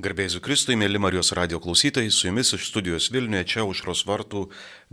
Garbėsiu 0.00 0.40
Kristui, 0.40 0.78
mėly 0.80 0.96
Marijos 1.02 1.32
radio 1.36 1.58
klausytojai, 1.60 2.08
su 2.14 2.28
jumis 2.28 2.54
iš 2.56 2.70
studijos 2.70 3.10
Vilniuje, 3.12 3.44
čia 3.52 3.64
užros 3.68 4.06
vartų 4.08 4.46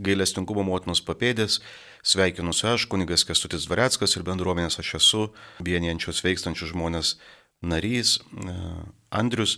gailestingumo 0.04 0.64
motinos 0.66 1.00
papėdės. 1.00 1.62
Sveikinuosi 2.04 2.66
aš, 2.68 2.84
kunigas 2.92 3.24
Kestutis 3.24 3.64
Dvareckas 3.64 4.18
ir 4.18 4.26
bendruomenės 4.26 4.76
aš 4.82 4.90
esu, 4.98 5.22
vienijančios 5.64 6.20
veikstančius 6.26 6.74
žmonės 6.74 7.14
narys 7.64 8.18
e, 8.18 8.56
Andrius. 9.08 9.56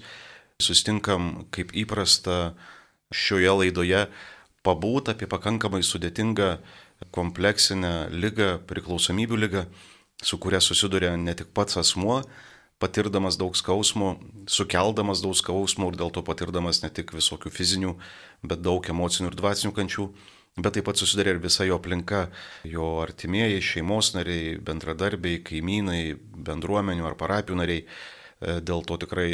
Sustinkam 0.63 1.49
kaip 1.51 1.75
įprasta 1.75 2.53
šioje 3.11 3.57
laidoje 3.63 4.05
pabūt 4.63 5.11
apie 5.17 5.27
pakankamai 5.31 5.83
sudėtingą 5.83 6.53
kompleksinę 7.17 8.13
lygą, 8.13 8.53
priklausomybių 8.71 9.43
lygą, 9.47 9.67
su 10.23 10.39
kuria 10.39 10.63
susiduria 10.63 11.17
ne 11.17 11.35
tik 11.35 11.51
pats 11.57 11.81
asmuo, 11.81 12.21
patirdamas 12.81 13.37
daug 13.37 13.57
skausmo, 13.57 14.15
sukeldamas 14.49 15.21
daug 15.23 15.37
skausmo 15.37 15.91
ir 15.91 15.99
dėl 16.01 16.13
to 16.15 16.25
patirdamas 16.25 16.81
ne 16.83 16.91
tik 16.93 17.13
visokių 17.13 17.53
fizinių, 17.53 17.95
bet 18.43 18.65
daug 18.65 18.89
emocinių 18.89 19.31
ir 19.31 19.37
dvasinių 19.37 19.75
kančių, 19.77 20.07
bet 20.59 20.77
taip 20.77 20.89
pat 20.89 21.01
susidarė 21.01 21.37
ir 21.37 21.43
visa 21.45 21.67
jo 21.69 21.77
aplinka, 21.77 22.27
jo 22.65 22.97
artimieji, 23.05 23.61
šeimos 23.75 24.15
nariai, 24.17 24.57
bendradarbiai, 24.65 25.43
kaimynai, 25.47 26.03
bendruomenių 26.49 27.09
ar 27.11 27.19
parapijų 27.21 27.61
nariai. 27.61 27.85
E, 27.85 28.59
dėl 28.65 28.85
to 28.89 28.97
tikrai 29.05 29.31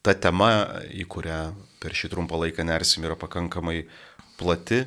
ta 0.00 0.16
tema, 0.16 0.50
į 0.88 1.04
kurią 1.12 1.40
per 1.82 1.96
šį 1.96 2.14
trumpą 2.14 2.40
laiką 2.46 2.64
nersim, 2.64 3.04
yra 3.04 3.18
pakankamai 3.20 3.82
plati. 4.40 4.86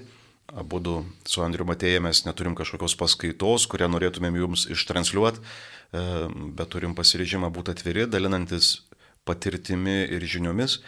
Abu 0.49 0.81
su 1.29 1.43
Andriu 1.45 1.61
Matėje 1.69 1.99
mes 2.01 2.23
neturim 2.25 2.55
kažkokios 2.57 2.95
paskaitos, 2.97 3.67
kurią 3.69 3.85
norėtumėm 3.93 4.39
jums 4.39 4.63
ištranšiuoti, 4.73 5.43
E, 5.43 5.78
bet 5.91 6.69
turim 6.69 6.93
pasirežimą 6.97 7.49
būti 7.53 7.73
atviri, 7.73 8.05
dalinantis 8.09 8.79
patirtimi 9.25 10.03
ir 10.09 10.25
žiniomis. 10.25 10.79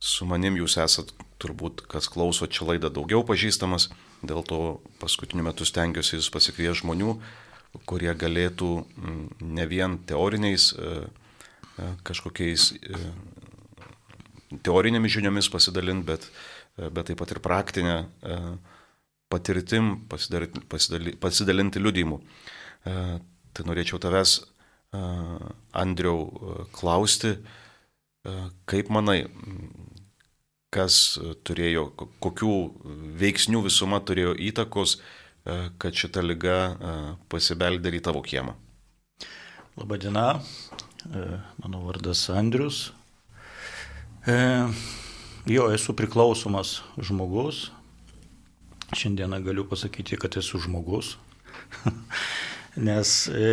Su 0.00 0.28
manim 0.28 0.58
jūs 0.60 0.76
esat 0.80 1.12
turbūt, 1.40 1.86
kas 1.88 2.08
klauso 2.12 2.48
čia 2.48 2.66
laidą, 2.68 2.90
daugiau 2.92 3.24
pažįstamas, 3.28 3.88
dėl 4.24 4.42
to 4.44 4.60
paskutiniu 5.00 5.44
metu 5.46 5.64
stengiuosi 5.68 6.18
jūs 6.18 6.30
pasikviesti 6.32 6.82
žmonių, 6.82 7.16
kurie 7.88 8.12
galėtų 8.16 8.70
ne 9.44 9.66
vien 9.68 9.98
teoriniais 10.08 10.70
e, 10.72 10.92
e, 11.76 11.88
kažkokiais 12.08 12.70
teorinėmis 14.64 15.16
žiniomis 15.16 15.50
pasidalinti, 15.52 16.06
bet, 16.08 16.28
bet 16.76 17.10
taip 17.10 17.20
pat 17.20 17.34
ir 17.34 17.42
praktinę 17.44 17.96
patirtim 19.32 20.06
pasidalinti, 20.08 21.16
pasidalinti 21.20 21.82
liudijimu. 21.82 22.20
Tai 23.56 23.64
norėčiau 23.64 23.96
tavęs, 24.02 24.38
Andriau, 25.76 26.26
klausti, 26.76 27.34
kaip 28.68 28.90
manai, 28.92 29.26
kas 30.72 31.16
turėjo, 31.46 31.88
kokių 32.22 32.52
veiksnių 33.20 33.62
visuma 33.66 34.00
turėjo 34.04 34.34
įtakos, 34.50 34.98
kad 35.80 35.96
šita 35.96 36.24
lyga 36.24 36.58
pasibeldė 37.32 37.94
į 37.96 38.02
tavo 38.08 38.22
kiemą. 38.26 38.56
Labadiena, 39.76 40.40
mano 41.62 41.84
vardas 41.86 42.26
Andrius. 42.32 42.90
Jo, 45.46 45.68
esu 45.70 45.94
priklausomas 45.94 46.80
žmogus. 46.98 47.70
Šiandieną 48.96 49.40
galiu 49.44 49.64
pasakyti, 49.68 50.18
kad 50.18 50.36
esu 50.40 50.58
žmogus. 50.62 51.16
nes 52.76 53.12
e, 53.32 53.50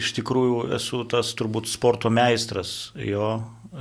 iš 0.00 0.12
tikrųjų 0.18 0.74
esu 0.76 1.04
tas 1.10 1.32
turbūt 1.38 1.70
sporto 1.70 2.10
meistras 2.10 2.92
jo, 2.98 3.36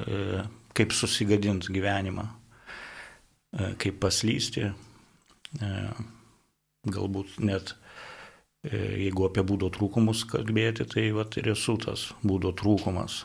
e, 0.05 0.43
kaip 0.77 0.93
susigadinti 0.95 1.73
gyvenimą, 1.73 2.25
e, 2.29 3.71
kaip 3.81 3.99
paslysti, 4.03 4.69
e, 4.69 5.71
galbūt 6.89 7.39
net 7.41 7.73
e, 7.73 8.77
jeigu 9.05 9.27
apie 9.29 9.45
būdo 9.45 9.71
trūkumus 9.73 10.25
kalbėti, 10.29 10.87
tai 10.89 11.07
vat, 11.15 11.37
ir 11.41 11.53
esu 11.55 11.77
tas 11.81 12.11
būdo 12.21 12.53
trūkumas, 12.57 13.23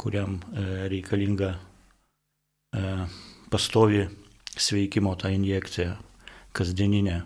kuriam 0.00 0.40
e, 0.50 0.66
reikalinga 0.90 1.52
e, 1.54 2.82
pastovi 3.52 4.06
sveikimo 4.58 5.14
ta 5.16 5.30
injekcija 5.32 5.96
kasdieninė. 6.56 7.22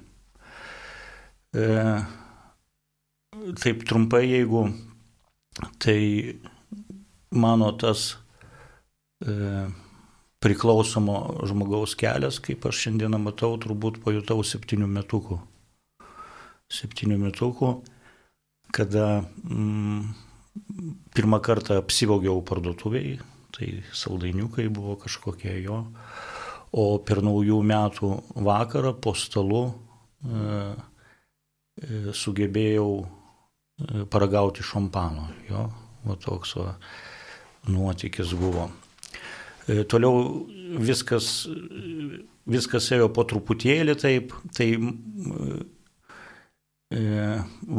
E, 1.56 1.66
taip 3.54 3.84
trumpai, 3.86 4.24
jeigu 4.26 4.66
tai 5.78 6.38
mano 7.30 7.72
tas 7.78 8.16
e, 9.22 9.66
priklausomo 10.42 11.46
žmogaus 11.48 11.96
kelias, 11.98 12.40
kaip 12.42 12.66
aš 12.68 12.86
šiandieną 12.86 13.20
matau, 13.22 13.56
turbūt 13.60 14.00
pajutau 14.04 14.42
septynių 14.44 14.88
metukų. 14.98 15.38
Septynių 16.72 17.18
metukų, 17.28 17.70
kada 18.74 19.22
mm, 19.22 20.02
pirmą 21.14 21.40
kartą 21.44 21.78
apsivogiau 21.80 22.42
parduotuviai, 22.46 23.20
tai 23.54 23.70
saldainiukai 23.94 24.66
buvo 24.68 24.96
kažkokie 25.00 25.54
jo, 25.64 25.84
o 26.76 26.86
per 27.06 27.22
naujų 27.24 27.60
metų 27.64 28.10
vakarą 28.44 28.92
po 29.00 29.14
stalu 29.16 29.62
e, 29.70 30.40
e, 31.80 32.00
sugebėjau 32.12 32.90
paragauti 34.10 34.64
šampano. 34.64 35.28
Jo, 35.50 35.69
va 36.06 36.16
toks 36.20 36.54
va, 36.56 36.75
nuotykis 37.69 38.34
buvo. 38.38 38.70
E, 39.66 39.82
toliau 39.91 40.47
viskas, 40.82 41.48
viskas 42.47 42.91
ėjo 42.94 43.10
po 43.14 43.26
truputėlį 43.28 43.97
taip, 43.98 44.34
tai 44.56 44.69
e, 46.94 47.03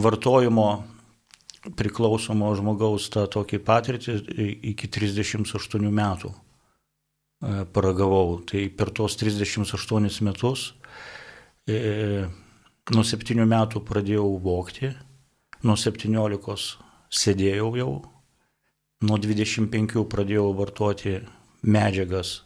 vartojimo 0.06 0.68
priklausomo 1.78 2.52
žmogaus 2.56 3.10
tą 3.12 3.26
tokį 3.32 3.62
patirtį 3.68 4.18
iki 4.74 4.92
38 4.92 5.88
metų 5.88 6.34
e, 6.34 6.38
paragavau. 7.74 8.42
Tai 8.48 8.68
per 8.78 8.94
tos 8.96 9.18
38 9.20 10.22
metus 10.28 10.74
nuo 12.88 13.04
7 13.04 13.44
metų 13.44 13.82
pradėjau 13.84 14.30
vokti 14.40 14.94
nuo 15.64 15.78
17 15.80 16.78
sėdėjau 17.10 17.72
jau, 17.78 17.92
nuo 19.08 19.18
25 19.22 20.04
pradėjau 20.12 20.52
vartoti 20.58 21.18
medžiagas 21.64 22.42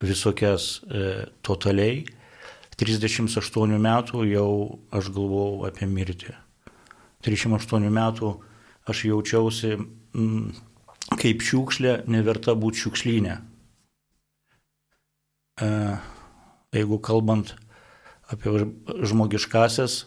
visokias 0.00 0.80
e, 0.88 1.26
totaliai, 1.44 2.04
38 2.80 3.76
metų 3.76 4.24
jau 4.30 4.52
aš 4.96 5.10
galvojau 5.12 5.66
apie 5.68 5.88
mirtį. 5.90 6.32
38 7.26 7.90
metų 7.92 8.30
aš 8.88 9.02
jaučiausi 9.10 9.74
mm, 9.76 10.46
kaip 11.20 11.44
šiukšlė, 11.44 11.98
neverta 12.08 12.54
būti 12.56 12.86
šiukšlynė. 12.86 13.34
E, 15.60 15.68
jeigu 16.78 17.00
kalbant 17.04 17.52
apie 18.32 18.64
žmogiškasias 19.04 20.06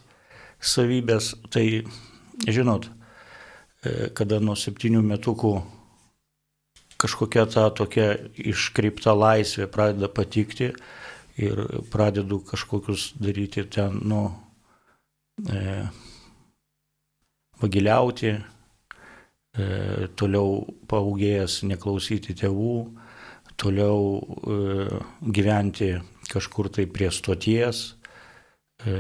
savybės, 0.64 1.34
tai 1.54 1.84
žinot, 2.48 2.90
e, 3.84 4.10
kada 4.16 4.40
nuo 4.44 4.56
septynių 4.60 5.04
metukų 5.06 5.54
kažkokia 7.04 7.46
ta 7.52 7.68
tokia 7.76 8.14
iškreipta 8.40 9.14
laisvė 9.16 9.68
pradeda 9.72 10.08
patikti 10.08 10.72
ir 11.42 11.62
pradedu 11.92 12.40
kažkokius 12.48 13.14
daryti 13.20 13.66
ten, 13.68 14.00
nu, 14.08 14.24
e, 15.50 15.84
vagiliauti, 17.62 18.32
e, 18.38 19.66
toliau 20.16 20.62
paugėjęs 20.88 21.64
neklausyti 21.68 22.38
tėvų, 22.44 22.78
toliau 23.60 24.00
e, 24.20 25.02
gyventi 25.40 25.90
kažkur 26.30 26.70
tai 26.72 26.86
prie 26.88 27.12
stoties, 27.12 27.84
e, 28.86 28.96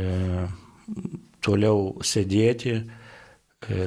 toliau 1.43 1.95
sėdėti, 2.03 2.75
E, 2.81 3.02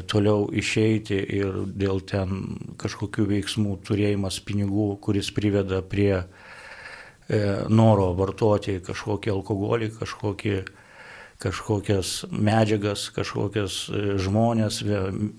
toliau 0.08 0.46
išeiti 0.56 1.18
ir 1.36 1.64
dėl 1.76 2.00
ten 2.08 2.38
kažkokių 2.80 3.26
veiksmų 3.32 3.76
turėjimas 3.84 4.38
pinigų, 4.46 4.94
kuris 5.04 5.28
priveda 5.36 5.82
prie 5.84 6.12
e, 6.16 6.24
noro 7.68 8.12
vartoti 8.16 8.78
kažkokį 8.84 9.32
alkoholį, 9.34 9.90
kažkokį, 9.98 10.54
kažkokias 11.42 12.14
medžiagas, 12.32 13.10
kažkokias 13.16 13.78
e, 13.90 14.16
žmonės, 14.22 14.80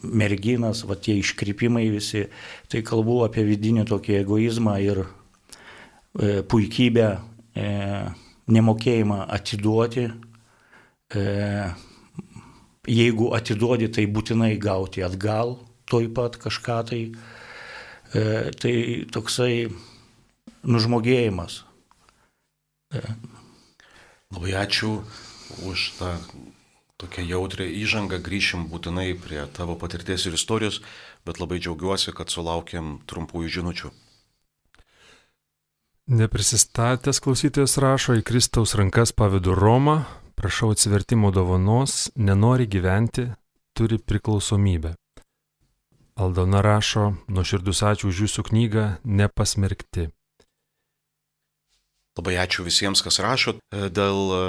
merginas, 0.03 0.83
va 0.85 0.99
tie 1.01 1.17
iškrypimai 1.23 1.87
visi. 1.93 2.27
Tai 2.69 2.85
kalbu 2.85 3.23
apie 3.25 3.47
vidinį 3.47 3.87
tokį 3.89 4.21
egoizmą 4.21 4.77
ir 4.85 5.03
e, 5.07 6.39
puikybę, 6.45 7.09
e, 7.57 7.67
nemokėjimą 8.53 9.23
atiduoti. 9.39 10.09
E, 12.87 12.91
jeigu 12.91 13.33
atiduodi, 13.35 13.89
tai 13.91 14.07
būtinai 14.07 14.55
gauti 14.59 15.03
atgal 15.03 15.57
toj 15.87 16.09
pat 16.15 16.39
kažką 16.39 16.79
tai. 16.89 17.01
E, 18.15 18.51
tai 18.55 18.73
toksai 19.11 19.67
nužmogėjimas. 20.67 21.63
Labai 24.31 24.53
ačiū 24.59 25.01
už 25.67 25.91
tą 25.99 26.15
tokią 26.97 27.23
jautrę 27.27 27.67
įžangą, 27.67 28.19
grįšim 28.23 28.67
būtinai 28.71 29.11
prie 29.21 29.43
tavo 29.53 29.75
patirties 29.79 30.25
ir 30.25 30.35
istorijos, 30.39 30.81
bet 31.27 31.39
labai 31.39 31.59
džiaugiuosi, 31.59 32.15
kad 32.15 32.31
sulaukėm 32.33 32.97
trumpųjų 33.07 33.53
žinučių. 33.59 33.91
Neprisistatęs 36.07 37.19
klausytojas 37.19 37.75
rašo 37.83 38.15
į 38.15 38.23
Kristaus 38.23 38.73
rankas 38.79 39.11
pavydu 39.11 39.51
Romą, 39.51 40.05
prašau 40.37 40.71
atsivertimo 40.71 41.31
dovanos, 41.31 42.11
nenori 42.15 42.67
gyventi, 42.69 43.25
turi 43.73 43.97
priklausomybę. 43.97 44.93
Aldona 46.17 46.61
rašo, 46.61 47.11
nuoširdus 47.29 47.81
ačiū 47.85 48.09
už 48.09 48.21
jūsų 48.25 48.45
knygą 48.49 48.85
Nepasmerkti. 49.05 50.07
Labai 52.17 52.37
ačiū 52.41 52.65
visiems, 52.65 53.03
kas 53.05 53.19
rašo 53.21 53.57
dėl 53.69 54.21
e, 54.33 54.41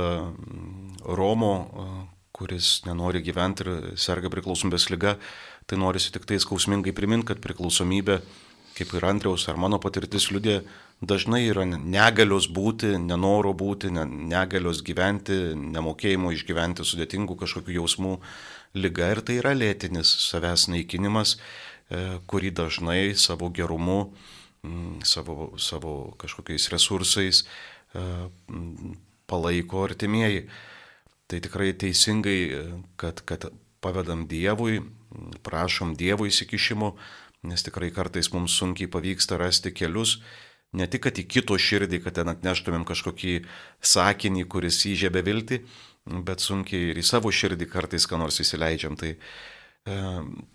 Romo, 1.19 1.53
e, 1.57 1.87
kuris 2.33 2.71
nenori 2.89 3.21
gyventi 3.25 3.65
ir 3.67 3.73
serga 4.01 4.33
priklausomybės 4.33 4.89
lyga. 4.93 5.17
Tai 5.69 5.81
norisi 5.81 6.13
tik 6.13 6.25
tai 6.29 6.41
skausmingai 6.41 6.97
priminti, 6.97 7.29
kad 7.29 7.45
priklausomybė, 7.45 8.21
kaip 8.79 8.95
ir 8.97 9.09
Andriaus 9.09 9.45
ar 9.53 9.61
mano 9.61 9.81
patirtis 9.83 10.31
liudė, 10.33 10.63
dažnai 11.01 11.45
yra 11.47 11.65
negalios 11.67 12.49
būti, 12.51 12.97
nenoro 12.99 13.53
būti, 13.55 13.91
negalios 13.93 14.83
gyventi, 14.83 15.55
nemokėjimo 15.55 16.33
išgyventi 16.35 16.87
sudėtingų 16.87 17.39
kažkokių 17.39 17.77
jausmų 17.79 18.15
lyga 18.75 19.13
ir 19.15 19.23
tai 19.23 19.39
yra 19.43 19.55
lėtinis 19.55 20.11
savęs 20.27 20.69
naikinimas, 20.73 21.37
e, 21.91 22.19
kurį 22.27 22.51
dažnai 22.51 23.15
savo 23.15 23.51
gerumu, 23.51 24.13
mm, 24.63 25.05
savo, 25.05 25.55
savo 25.59 26.15
kažkokiais 26.19 26.69
resursais 26.75 27.45
e, 27.95 28.03
palaiko 29.27 29.85
artimieji. 29.85 30.49
Tai 31.29 31.41
tikrai 31.41 31.73
teisingai, 31.73 32.41
e, 32.51 32.83
kad, 32.97 33.23
kad 33.25 33.51
pavedam 33.81 34.27
Dievui, 34.27 34.83
prašom 35.47 35.95
Dievo 35.95 36.27
įsikišimo, 36.27 36.97
nes 37.49 37.63
tikrai 37.63 37.93
kartais 37.95 38.33
mums 38.33 38.57
sunkiai 38.59 38.91
pavyksta 38.91 39.39
rasti 39.39 39.71
kelius, 39.73 40.19
ne 40.77 40.89
tik, 40.91 41.07
kad 41.07 41.19
į 41.21 41.25
kito 41.31 41.57
širdį, 41.59 42.03
kad 42.05 42.19
ten 42.19 42.33
atneštumėm 42.33 42.85
kažkokį 42.89 43.39
sakinį, 43.81 44.45
kuris 44.53 44.83
įžiebė 44.91 45.23
viltį, 45.25 45.63
bet 46.27 46.45
sunkiai 46.45 46.93
ir 46.93 47.01
į 47.01 47.07
savo 47.07 47.33
širdį 47.33 47.69
kartais 47.71 48.09
ką 48.09 48.21
nors 48.21 48.41
įsileidžiam. 48.43 48.97
Tai 49.01 49.15
e, 49.15 49.97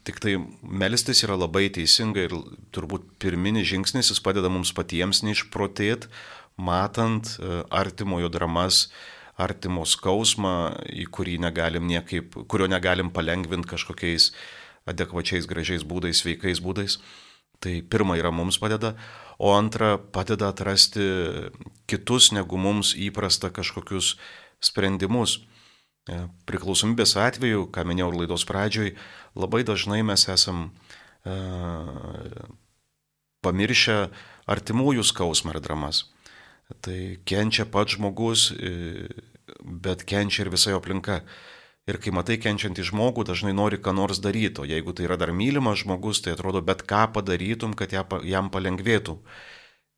tik 0.05 0.21
tai 0.23 0.37
melstis 0.61 1.23
yra 1.25 1.37
labai 1.39 1.67
teisinga 1.73 2.27
ir 2.27 2.37
turbūt 2.75 3.09
pirminis 3.21 3.69
žingsnis 3.73 4.13
jis 4.13 4.23
padeda 4.23 4.51
mums 4.53 4.73
patiems 4.75 5.23
neišprotėti, 5.25 6.09
matant 6.57 7.35
e, 7.39 7.63
artimojo 7.73 8.29
dramas, 8.33 8.87
artimo 9.33 9.85
skausmą, 9.89 10.77
negalim 11.41 11.87
niekaip, 11.89 12.35
kurio 12.47 12.67
negalim 12.69 13.09
palengvinti 13.09 13.71
kažkokiais 13.71 14.29
adekvačiais, 14.85 15.47
gražiais 15.49 15.85
būdais, 15.87 16.21
sveikais 16.21 16.61
būdais. 16.61 16.99
Tai 17.63 17.79
pirma 17.87 18.17
yra 18.19 18.29
mums 18.35 18.59
padeda, 18.59 18.93
o 19.37 19.53
antra 19.55 19.97
padeda 19.97 20.51
atrasti 20.53 21.05
kitus 21.89 22.31
negu 22.35 22.57
mums 22.57 22.93
įprasta 22.97 23.51
kažkokius 23.53 24.15
sprendimus. 24.63 25.41
E, 26.03 26.25
priklausomybės 26.49 27.15
atveju, 27.19 27.69
ką 27.71 27.85
minėjau 27.87 28.11
laidos 28.17 28.43
pradžioj, 28.47 28.91
labai 29.39 29.63
dažnai 29.63 30.01
mes 30.03 30.27
esam 30.27 30.65
e, 31.23 31.35
pamiršę 33.43 33.97
artimųjų 34.51 35.05
skausmą 35.07 35.55
ir 35.55 35.61
dramas. 35.63 36.05
Tai 36.83 36.97
kenčia 37.27 37.65
pats 37.69 37.95
žmogus, 37.95 38.49
e, 38.51 39.07
bet 39.63 40.03
kenčia 40.07 40.43
ir 40.43 40.51
visa 40.51 40.73
jo 40.73 40.81
aplinka. 40.81 41.21
Ir 41.83 41.97
kai 41.99 42.13
matai 42.15 42.37
kenčiantį 42.39 42.85
žmogų, 42.87 43.25
dažnai 43.27 43.51
nori 43.51 43.75
ką 43.75 43.91
nors 43.91 44.21
daryti, 44.23 44.61
o 44.63 44.67
jeigu 44.67 44.93
tai 44.95 45.03
yra 45.03 45.17
dar 45.19 45.33
mylimas 45.35 45.81
žmogus, 45.81 46.21
tai 46.23 46.31
atrodo 46.31 46.61
bet 46.63 46.85
ką 46.87 47.09
padarytum, 47.17 47.73
kad 47.75 47.91
jam 47.91 48.47
palengvėtų. 48.53 49.17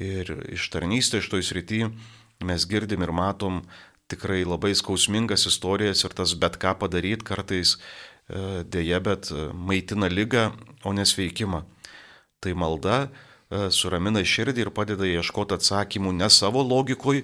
Ir 0.01 0.31
iš 0.55 0.65
tarnystės 0.73 1.27
šitoj 1.27 1.45
srity 1.45 1.83
mes 2.43 2.65
girdim 2.67 3.05
ir 3.05 3.13
matom 3.13 3.61
tikrai 4.09 4.41
labai 4.45 4.73
skausmingas 4.75 5.45
istorijas 5.45 6.01
ir 6.03 6.17
tas 6.17 6.33
bet 6.33 6.57
ką 6.61 6.73
padaryti 6.81 7.25
kartais 7.25 7.77
e, 7.77 8.65
dėja, 8.65 8.99
bet 9.05 9.29
e, 9.29 9.47
maitina 9.53 10.09
lygą, 10.09 10.49
o 10.85 10.93
nesveikimą. 10.93 11.63
Tai 12.41 12.53
malda 12.57 12.97
e, 13.05 13.69
suramina 13.69 14.25
širdį 14.25 14.65
ir 14.65 14.73
padeda 14.73 15.05
ieškoti 15.05 15.57
atsakymų 15.57 16.17
ne 16.17 16.33
savo 16.33 16.65
logikoj, 16.65 17.23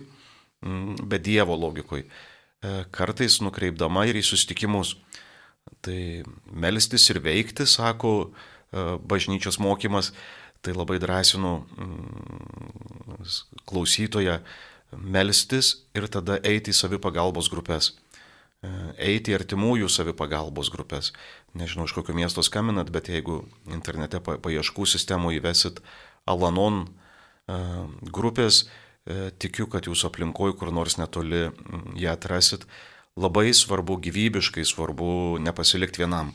bet 1.02 1.26
Dievo 1.26 1.58
logikoj. 1.58 2.06
Kartais 2.94 3.40
nukreipdama 3.42 4.06
ir 4.10 4.20
į 4.20 4.26
susitikimus. 4.26 4.96
Tai 5.82 6.02
melstis 6.46 7.08
ir 7.10 7.22
veikti, 7.24 7.66
sako 7.66 8.32
bažnyčios 8.72 9.58
mokymas, 9.62 10.12
tai 10.62 10.76
labai 10.78 11.00
drąsinu 11.02 11.56
klausytoje 13.66 14.38
melstis 14.98 15.74
ir 15.96 16.08
tada 16.12 16.38
eiti 16.44 16.74
į 16.74 16.78
savipagalbos 16.78 17.50
grupės. 17.52 17.92
E, 18.62 18.70
eiti 19.12 19.34
į 19.34 19.40
artimųjų 19.40 19.90
savipagalbos 19.90 20.70
grupės. 20.74 21.12
Nežinau, 21.58 21.88
iš 21.88 21.96
kokio 21.98 22.14
miesto 22.18 22.44
skambinat, 22.46 22.92
bet 22.94 23.10
jeigu 23.10 23.42
internete 23.72 24.22
paieškų 24.22 24.86
sistemų 24.86 25.34
įvesit 25.40 25.82
Alanon 26.30 26.84
e, 26.86 27.58
grupės, 28.14 28.66
e, 28.66 28.81
tikiu, 29.42 29.66
kad 29.72 29.88
jūsų 29.90 30.12
aplinkoje 30.12 30.56
kur 30.60 30.72
nors 30.74 31.00
netoli 31.02 31.48
ją 31.98 32.14
atrasit. 32.14 32.68
Labai 33.20 33.50
svarbu, 33.58 33.98
gyvybiškai 34.06 34.64
svarbu 34.68 35.42
nepasilikti 35.44 36.04
vienam 36.04 36.32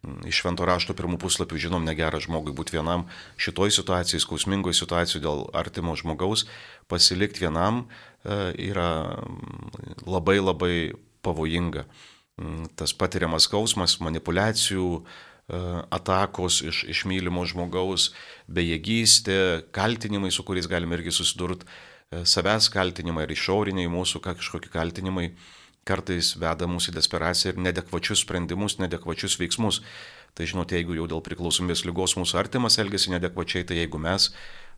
iš 0.00 0.40
švento 0.40 0.64
rašto 0.64 0.94
pirmų 0.96 1.18
puslapių 1.20 1.58
žinom 1.60 1.84
negera 1.84 2.20
žmogui 2.22 2.54
būti 2.56 2.78
vienam. 2.78 3.06
Šitoj 3.40 3.72
situacijai, 3.76 4.22
skausmingoj 4.22 4.74
situacijai 4.76 5.22
dėl 5.24 5.44
artimo 5.56 5.94
žmogaus 5.98 6.46
pasilikti 6.88 7.44
vienam 7.44 7.84
e, 7.84 8.52
yra 8.70 9.20
labai 10.06 10.38
labai 10.40 10.74
pavojinga. 11.24 11.84
Tas 12.80 12.94
patiriamas 12.96 13.44
skausmas, 13.44 13.98
manipulacijų, 14.00 14.88
e, 14.96 15.60
atakos 15.92 16.62
iš, 16.64 16.84
iš 16.88 17.04
mylimo 17.10 17.44
žmogaus, 17.44 18.14
bejėgystė, 18.48 19.68
kaltinimai, 19.76 20.32
su 20.32 20.46
kuriais 20.48 20.70
galime 20.70 20.96
irgi 20.96 21.12
susidurti, 21.12 21.68
e, 21.68 21.89
savęs 22.10 22.66
kaltinimai 22.74 23.22
ar 23.28 23.30
išoriniai 23.30 23.90
mūsų 23.90 24.18
kažkokie 24.24 24.70
kaltinimai 24.72 25.28
kartais 25.86 26.32
veda 26.38 26.66
mūsų 26.66 26.90
į 26.90 26.94
desperaciją 26.96 27.52
ir 27.52 27.60
nedekvačius 27.66 28.24
sprendimus, 28.24 28.80
nedekvačius 28.82 29.38
veiksmus. 29.38 29.80
Tai 30.34 30.46
žinote, 30.46 30.74
jeigu 30.78 30.96
jau 30.98 31.06
dėl 31.10 31.22
priklausomybės 31.26 31.84
lygos 31.86 32.16
mūsų 32.18 32.38
artimas 32.38 32.78
elgesi 32.82 33.12
nedekvačiai, 33.14 33.62
tai 33.66 33.80
jeigu 33.80 33.98
mes 34.02 34.30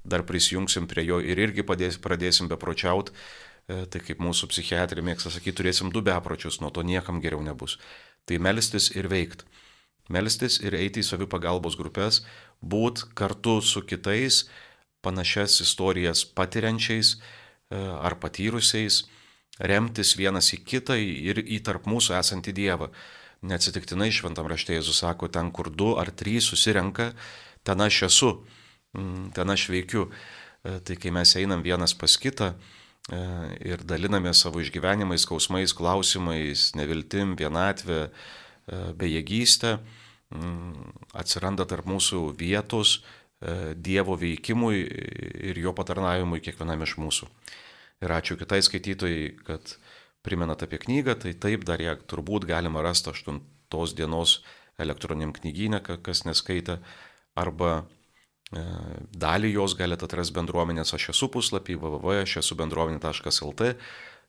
dar 0.05 0.25
prisijungsim 0.29 0.89
prie 0.91 1.07
jo 1.07 1.21
ir 1.25 1.41
irgi 1.41 1.65
padės, 1.65 1.97
pradėsim 2.01 2.49
bepročiaut, 2.53 3.13
e, 3.13 3.85
tai 3.87 4.01
kaip 4.05 4.21
mūsų 4.21 4.49
psichiatrija 4.53 5.05
mėgsta 5.05 5.33
sakyti, 5.33 5.57
turėsim 5.61 5.93
du 5.93 6.03
bepročius, 6.05 6.61
nuo 6.61 6.69
to 6.71 6.85
niekam 6.85 7.21
geriau 7.25 7.41
nebus. 7.45 7.79
Tai 8.29 8.41
melstis 8.45 8.91
ir 8.97 9.09
veikti. 9.13 9.49
Melstis 10.13 10.59
ir 10.61 10.75
eiti 10.77 11.01
į 11.01 11.07
savipagalbos 11.07 11.79
grupės, 11.79 12.25
būt 12.61 13.07
kartu 13.17 13.61
su 13.63 13.85
kitais 13.87 14.49
panašias 15.03 15.61
istorijas 15.65 16.25
patiriančiais 16.25 17.17
e, 17.17 17.19
ar 17.77 18.17
patyrusiais, 18.23 19.03
remtis 19.61 20.15
vienas 20.17 20.53
į 20.55 20.63
kitą 20.65 20.97
ir 20.99 21.43
į 21.43 21.61
tarp 21.67 21.89
mūsų 21.91 22.17
esantį 22.19 22.55
Dievą. 22.57 22.93
Neatsitiktinai 23.43 24.13
šventam 24.15 24.47
rašte 24.47 24.77
Jėzus 24.77 25.03
sako, 25.03 25.29
ten 25.29 25.51
kur 25.51 25.71
du 25.71 25.97
ar 25.99 26.13
trys 26.15 26.47
susirenka, 26.53 27.11
ten 27.67 27.83
aš 27.83 28.05
esu, 28.09 28.31
mm, 28.95 29.33
ten 29.35 29.51
aš 29.51 29.69
veikiu. 29.73 30.09
E, 30.63 30.79
tai 30.79 30.97
kai 30.97 31.11
mes 31.11 31.35
einam 31.37 31.63
vienas 31.63 31.95
pas 31.95 32.15
kitą 32.17 32.53
e, 32.55 33.19
ir 33.67 33.83
daliname 33.83 34.31
savo 34.35 34.63
išgyvenimais, 34.63 35.27
skausmais, 35.27 35.75
klausimais, 35.75 36.71
neviltim, 36.79 37.35
vienatvė, 37.35 38.07
e, 38.07 38.79
bejėgystė, 38.95 39.81
mm, 40.31 40.95
atsiranda 41.19 41.67
tarp 41.67 41.91
mūsų 41.91 42.29
vietos 42.39 43.01
Dievo 43.75 44.15
veikimui 44.19 44.83
ir 45.51 45.59
jo 45.59 45.73
patarnavimui 45.75 46.43
kiekvienam 46.45 46.85
iš 46.87 46.97
mūsų. 47.03 47.29
Ir 48.03 48.15
ačiū 48.15 48.37
kitai 48.39 48.61
skaitytojai, 48.63 49.27
kad 49.47 49.77
primenat 50.23 50.63
apie 50.63 50.79
knygą, 50.83 51.17
tai 51.23 51.35
taip 51.35 51.67
dar 51.67 51.83
ją 51.83 51.97
turbūt 52.11 52.47
galima 52.47 52.83
rasti 52.83 53.11
8 53.11 53.41
dienos 53.99 54.41
elektroniniam 54.83 55.33
knygynė, 55.35 55.83
kas 55.83 56.25
neskaita, 56.27 56.79
arba 57.39 57.73
e, 57.79 58.63
dalį 59.17 59.53
jos 59.57 59.77
galite 59.79 60.07
atrasti 60.07 60.37
bendruomenės 60.37 60.95
aš 60.97 61.11
esu 61.15 61.29
puslapį 61.33 61.79
www 61.81 62.23
aš 62.23 62.39
esu 62.43 62.59
bendruomenė.lt, 62.59 63.73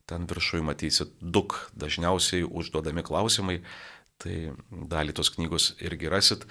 ten 0.09 0.27
viršuje 0.29 0.65
matysit 0.67 1.13
duk 1.21 1.57
dažniausiai 1.79 2.43
užduodami 2.43 3.05
klausimai, 3.05 3.61
tai 4.21 4.53
dalį 4.69 5.15
tos 5.17 5.31
knygos 5.35 5.73
irgi 5.83 6.11
rasit. 6.11 6.47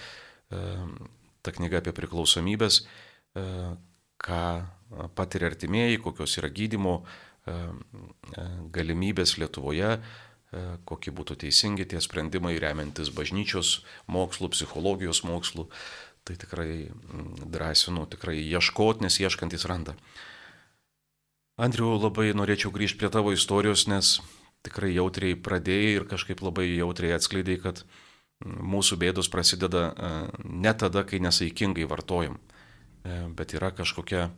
E, 1.43 1.45
ta 1.45 1.51
knyga 1.51 1.83
apie 1.83 1.93
priklausomybės, 1.93 2.83
e, 3.35 3.77
ką 4.23 4.43
patiria 5.17 5.51
artimieji, 5.51 5.99
kokios 5.99 6.39
yra 6.39 6.49
gydimo 6.53 7.03
galimybės 8.71 9.33
Lietuvoje, 9.35 9.97
kokie 10.87 11.11
būtų 11.11 11.35
teisingi 11.43 11.89
tie 11.91 11.99
sprendimai 11.99 12.53
remiantis 12.63 13.11
bažnyčios 13.11 13.81
mokslų, 14.07 14.53
psichologijos 14.55 15.25
mokslų. 15.27 15.65
Tai 16.23 16.37
tikrai 16.39 16.93
drąsinu, 17.51 18.07
tikrai 18.07 18.37
ieškoti, 18.45 19.03
nes 19.03 19.19
ieškantis 19.19 19.67
randa. 19.67 19.97
Andriu, 21.59 21.97
labai 21.99 22.31
norėčiau 22.31 22.71
grįžti 22.71 23.01
prie 23.01 23.11
tavo 23.11 23.33
istorijos, 23.35 23.89
nes 23.91 24.21
tikrai 24.63 24.93
jautriai 24.95 25.35
pradėjai 25.35 25.97
ir 25.97 26.07
kažkaip 26.07 26.45
labai 26.47 26.69
jautriai 26.77 27.17
atskleidai, 27.17 27.59
kad 27.59 27.83
mūsų 28.43 28.99
bėdos 29.01 29.31
prasideda 29.33 29.93
ne 30.45 30.73
tada, 30.79 31.05
kai 31.09 31.21
nesaikingai 31.23 31.87
vartojam, 31.91 32.39
bet 33.37 33.55
yra 33.57 33.73
kažkokia, 33.75 34.31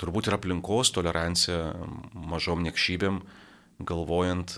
turbūt 0.00 0.28
ir 0.28 0.36
aplinkos 0.36 0.92
tolerancija 0.92 1.72
mažom 2.12 2.64
niekšybėm, 2.66 3.22
galvojant, 3.78 4.56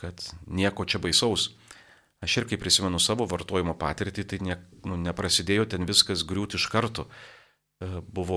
kad 0.00 0.22
nieko 0.46 0.86
čia 0.86 1.00
baisaus. 1.02 1.50
Aš 2.20 2.36
ir 2.36 2.46
kai 2.50 2.58
prisimenu 2.60 3.00
savo 3.00 3.24
vartojimo 3.24 3.72
patirtį, 3.80 4.24
tai 4.28 4.38
ne, 4.44 4.56
nu, 4.84 4.98
neprasidėjo 5.00 5.70
ten 5.72 5.88
viskas 5.88 6.20
griūti 6.28 6.60
iš 6.60 6.66
karto. 6.72 7.06
Buvo 7.80 8.36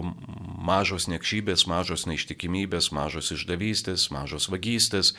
mažos 0.63 1.09
niekšybės, 1.11 1.65
mažos 1.67 2.05
neištikimybės, 2.07 2.93
mažos 2.95 3.33
išdavystės, 3.35 4.07
mažos 4.15 4.47
vagystės, 4.47 5.11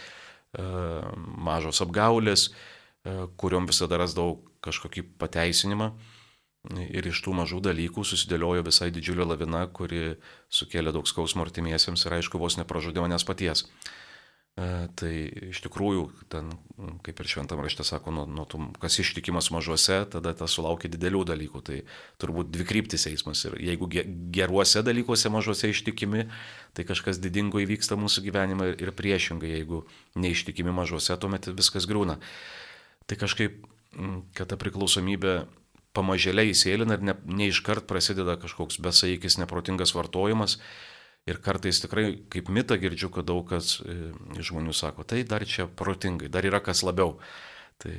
mažos 0.56 1.82
apgaulės, 1.84 2.46
kuriuom 3.04 3.68
visada 3.68 3.98
rasdavau 4.00 4.38
kažkokį 4.64 5.06
pateisinimą. 5.20 5.92
Ir 6.80 7.04
iš 7.04 7.20
tų 7.20 7.34
mažų 7.36 7.58
dalykų 7.66 8.06
susidėliojo 8.08 8.62
visai 8.64 8.88
didžiulė 8.94 9.26
lavina, 9.28 9.66
kuri 9.68 10.14
sukėlė 10.48 10.94
daug 10.96 11.04
skausmo 11.08 11.44
artimiesiems 11.44 12.06
ir 12.06 12.16
aišku, 12.16 12.40
vos 12.40 12.56
nepražudė 12.56 13.04
manęs 13.04 13.26
paties. 13.28 13.66
E, 14.54 14.66
tai 14.94 15.10
iš 15.50 15.60
tikrųjų, 15.66 16.06
ten, 16.30 16.52
kaip 17.04 17.20
ir 17.20 17.28
šventam 17.28 17.60
rašte 17.60 17.84
sako, 17.84 18.14
nuo, 18.14 18.24
nuo 18.30 18.46
tų, 18.48 18.62
kas 18.80 18.96
ištikimas 19.02 19.50
mažuose, 19.50 19.98
tada 20.08 20.30
tas 20.38 20.56
sulaukia 20.56 20.88
didelių 20.88 21.24
dalykų. 21.34 21.62
Tai 21.68 21.78
turbūt 22.22 22.52
dvi 22.54 22.68
kryptis 22.70 23.08
eismas. 23.10 23.44
Ir 23.44 23.58
jeigu 23.60 23.90
geruose 24.32 24.80
dalykuose 24.86 25.32
mažuose 25.34 25.68
ištikimi, 25.74 26.28
tai 26.72 26.88
kažkas 26.88 27.20
didingo 27.20 27.60
įvyksta 27.60 27.98
mūsų 28.00 28.24
gyvenime 28.30 28.72
ir 28.78 28.94
priešingai, 28.96 29.52
jeigu 29.58 29.84
neištikimi 30.16 30.72
mažuose, 30.72 31.18
tuomet 31.18 31.52
viskas 31.52 31.90
grūna. 31.90 32.22
Tai 33.10 33.18
kažkaip, 33.20 33.60
kad 34.34 34.50
ta 34.50 34.58
priklausomybė 34.60 35.44
pamažėliai 35.94 36.50
įsėlina 36.52 36.98
ir 36.98 37.06
ne, 37.06 37.14
ne 37.24 37.48
iškart 37.52 37.86
prasideda 37.90 38.36
kažkoks 38.40 38.80
besaikis, 38.82 39.38
neprotingas 39.38 39.94
vartojimas. 39.94 40.58
Ir 41.24 41.38
kartais 41.40 41.78
tikrai 41.80 42.18
kaip 42.32 42.50
mitą 42.52 42.76
girdžiu, 42.80 43.08
kad 43.14 43.24
daug 43.30 43.46
kas 43.48 43.78
e, 43.80 44.12
žmonių 44.44 44.74
sako, 44.76 45.06
tai 45.08 45.22
dar 45.24 45.46
čia 45.48 45.64
protingai, 45.64 46.28
dar 46.28 46.44
yra 46.44 46.60
kas 46.60 46.82
labiau. 46.84 47.14
Tai 47.80 47.94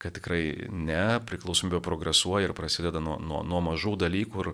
kad 0.00 0.16
tikrai 0.16 0.68
ne, 0.68 1.20
priklausomybė 1.28 1.80
progresuoja 1.84 2.48
ir 2.48 2.56
prasideda 2.56 3.00
nuo, 3.04 3.18
nuo, 3.20 3.40
nuo 3.44 3.60
mažų 3.64 3.98
dalykų 4.00 4.44
ir 4.44 4.52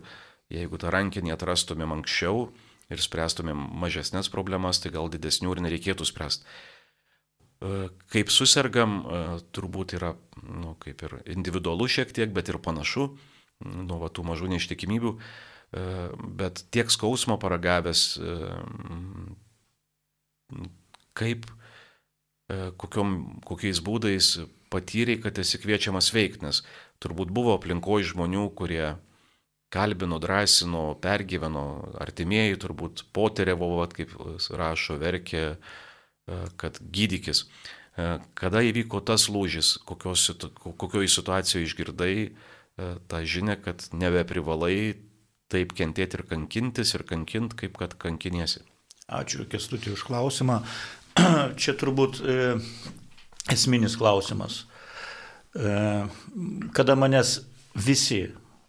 jeigu 0.59 0.79
tą 0.83 0.91
rankinį 0.95 1.35
atrastumėm 1.35 1.95
anksčiau 1.99 2.49
ir 2.91 3.03
spręstumėm 3.03 3.59
mažesnės 3.83 4.31
problemas, 4.31 4.79
tai 4.83 4.93
gal 4.95 5.11
didesnių 5.11 5.55
ir 5.55 5.63
nereikėtų 5.67 6.07
spręsti. 6.07 6.47
E, 7.57 7.89
kaip 8.13 8.29
susirgam, 8.33 8.99
e, 9.01 9.21
turbūt 9.57 9.97
yra, 9.97 10.13
nu, 10.45 10.75
kaip 10.83 11.01
ir 11.07 11.17
individualu 11.33 11.89
šiek 11.89 12.13
tiek, 12.13 12.33
bet 12.37 12.51
ir 12.53 12.61
panašu, 12.61 13.09
nuo 13.65 14.01
va, 14.03 14.11
tų 14.13 14.27
mažų 14.29 14.51
neištikimybių, 14.53 15.13
e, 15.17 15.85
bet 16.37 16.67
tiek 16.75 16.93
skausmo 16.93 17.39
paragavęs, 17.41 18.03
kaip, 21.17 21.49
kokiom, 22.79 23.17
kokiais 23.49 23.81
būdais 23.83 24.29
patyrė, 24.71 25.17
kad 25.25 25.41
esi 25.41 25.59
kviečiamas 25.59 26.13
veikti, 26.15 26.45
nes 26.45 26.61
turbūt 27.03 27.33
buvo 27.35 27.57
aplinkoje 27.57 28.13
žmonių, 28.13 28.45
kurie 28.55 28.93
kalbino, 29.73 30.21
drąsino, 30.23 30.85
pergyveno, 31.03 31.65
artimieji 32.05 32.61
turbūt 32.63 33.07
potyrėvo, 33.17 33.73
kaip 33.97 34.13
rašo, 34.61 35.01
verkė, 35.01 35.57
kad 36.61 36.79
gydykis. 36.81 37.47
Kada 38.37 38.61
įvyko 38.67 39.01
tas 39.07 39.29
lūžis, 39.33 39.77
kokioje 39.87 41.09
situacijoje 41.09 41.69
išgirdai 41.69 42.15
tą 43.09 43.23
žinę, 43.25 43.57
kad 43.65 43.87
nebeprivalai 43.97 44.97
taip 45.53 45.75
kentėti 45.79 46.19
ir 46.19 46.25
kankintis 46.29 46.95
ir 46.97 47.07
kankint, 47.09 47.55
kaip 47.59 47.79
kad 47.81 47.95
kankiniesi. 48.01 48.65
Ačiū, 49.07 49.47
Kestutė, 49.47 49.93
už 49.95 50.03
klausimą. 50.09 50.61
Čia 51.61 51.77
turbūt 51.79 52.19
e, 52.21 52.57
esminis 53.55 53.95
klausimas. 53.99 54.65
E, 55.55 55.77
kada 56.75 56.97
manęs 56.99 57.39
visi 57.79 58.27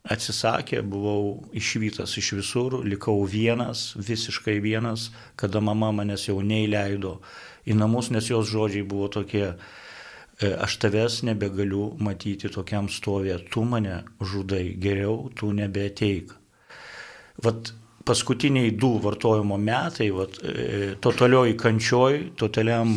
atsisakė, 0.07 0.83
buvau 0.87 1.49
išvytas 1.57 2.13
iš 2.21 2.35
visur, 2.37 2.77
likau 2.85 3.17
vienas, 3.27 3.89
visiškai 3.97 4.59
vienas, 4.63 5.09
kada 5.35 5.59
mama 5.59 5.89
manęs 5.95 6.29
jau 6.29 6.37
neįleido 6.45 7.17
į 7.67 7.75
namus, 7.77 8.11
nes 8.13 8.29
jos 8.31 8.47
žodžiai 8.49 8.85
buvo 8.87 9.09
tokie, 9.11 9.45
e, 9.51 10.51
aš 10.53 10.77
tavęs 10.83 11.21
nebegaliu 11.27 11.89
matyti 11.99 12.51
tokiam 12.53 12.87
stovė, 12.91 13.39
tu 13.51 13.65
mane 13.67 14.03
žudai, 14.21 14.71
geriau 14.79 15.27
tu 15.35 15.51
nebeteik. 15.55 16.31
Vat 17.43 17.73
paskutiniai 18.07 18.71
du 18.71 18.95
vartojimo 19.03 19.57
metai, 19.59 20.09
vat, 20.15 20.39
e, 20.43 20.95
totalioj 21.03 21.57
kančioj, 21.59 22.33
totaliam, 22.39 22.95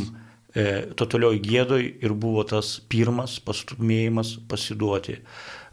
e, 0.54 0.66
totalioj 0.96 1.40
gėdoj 1.42 1.86
ir 2.04 2.14
buvo 2.14 2.44
tas 2.44 2.78
pirmas 2.88 3.38
pastumėjimas 3.42 4.36
pasiduoti. 4.48 5.18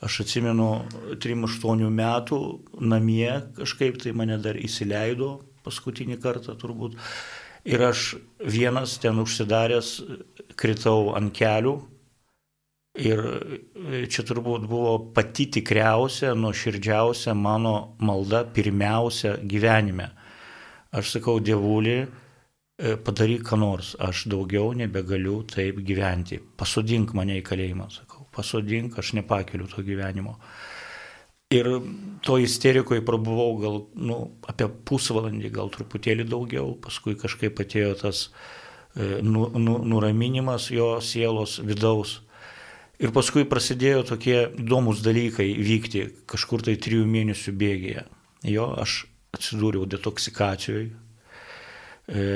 Aš 0.01 0.21
atsimenu, 0.25 0.69
3-8 1.21 1.89
metų 1.89 2.39
namie 2.81 3.31
kažkaip 3.57 3.97
tai 4.01 4.13
mane 4.13 4.37
dar 4.41 4.57
įsileido 4.57 5.39
paskutinį 5.65 6.19
kartą 6.21 6.53
turbūt. 6.59 6.97
Ir 7.67 7.83
aš 7.83 8.15
vienas 8.39 8.95
ten 9.03 9.19
užsidaręs 9.19 9.89
kritau 10.55 11.11
ant 11.19 11.33
kelių. 11.35 11.73
Ir 12.97 13.19
čia 14.09 14.23
turbūt 14.25 14.63
buvo 14.65 14.93
pati 15.13 15.45
tikriausia, 15.53 16.31
nuoširdžiausia 16.33 17.35
mano 17.37 17.97
malda 17.99 18.41
pirmiausia 18.55 19.35
gyvenime. 19.43 20.07
Aš 20.97 21.17
sakau, 21.17 21.37
dievulį, 21.43 21.97
e, 21.99 22.95
padaryk 22.95 23.43
ką 23.45 23.59
nors, 23.59 23.91
aš 23.99 24.23
daugiau 24.31 24.71
nebegaliu 24.73 25.43
taip 25.51 25.83
gyventi. 25.85 26.39
Pasodink 26.39 27.13
mane 27.13 27.37
į 27.37 27.45
kalėjimą, 27.45 27.89
sakau, 27.99 28.25
pasodink, 28.33 28.97
aš 28.97 29.13
nepakeliu 29.19 29.67
to 29.69 29.83
gyvenimo. 29.85 30.37
Ir 31.47 31.67
to 32.27 32.35
isterikoje 32.43 33.05
prabuvau 33.07 33.53
gal 33.61 33.77
nu, 33.95 34.17
apie 34.51 34.65
pusvalandį, 34.67 35.51
gal 35.55 35.69
truputėlį 35.71 36.25
daugiau, 36.27 36.73
paskui 36.83 37.15
kažkaip 37.15 37.61
atėjo 37.63 37.93
tas 38.01 38.25
e, 38.27 39.21
nu, 39.23 39.45
nu, 39.55 39.77
nuraminimas 39.79 40.65
jo 40.75 40.97
sielos 40.99 41.61
vidaus. 41.63 42.17
Ir 42.99 43.13
paskui 43.15 43.45
prasidėjo 43.47 44.03
tokie 44.11 44.35
įdomus 44.59 44.99
dalykai 45.05 45.47
vykti 45.55 46.03
kažkur 46.27 46.67
tai 46.67 46.75
trijų 46.83 47.07
mėnesių 47.07 47.55
bėgėje. 47.63 48.03
Jo, 48.51 48.67
aš 48.83 48.99
atsidūriau 49.37 49.87
detoksikacijoje, 49.87 50.91
e, 52.11 52.27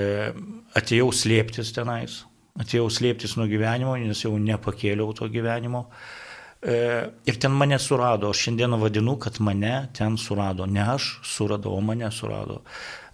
atėjau 0.80 1.12
slėptis 1.12 1.76
tenais, 1.76 2.22
atėjau 2.56 2.88
slėptis 2.88 3.36
nuo 3.36 3.52
gyvenimo, 3.52 4.00
nes 4.00 4.24
jau 4.24 4.38
nepakėliau 4.40 5.12
to 5.20 5.28
gyvenimo. 5.36 5.90
E, 5.90 6.31
ir 6.62 7.40
ten 7.42 7.52
mane 7.58 7.80
surado, 7.80 8.30
aš 8.30 8.46
šiandieną 8.46 8.78
vadinu, 8.82 9.16
kad 9.18 9.40
mane 9.42 9.90
ten 9.98 10.18
surado. 10.18 10.66
Ne 10.66 10.84
aš 10.94 11.20
suradau, 11.26 11.74
o 11.78 11.82
mane 11.82 12.12
surado. 12.14 12.62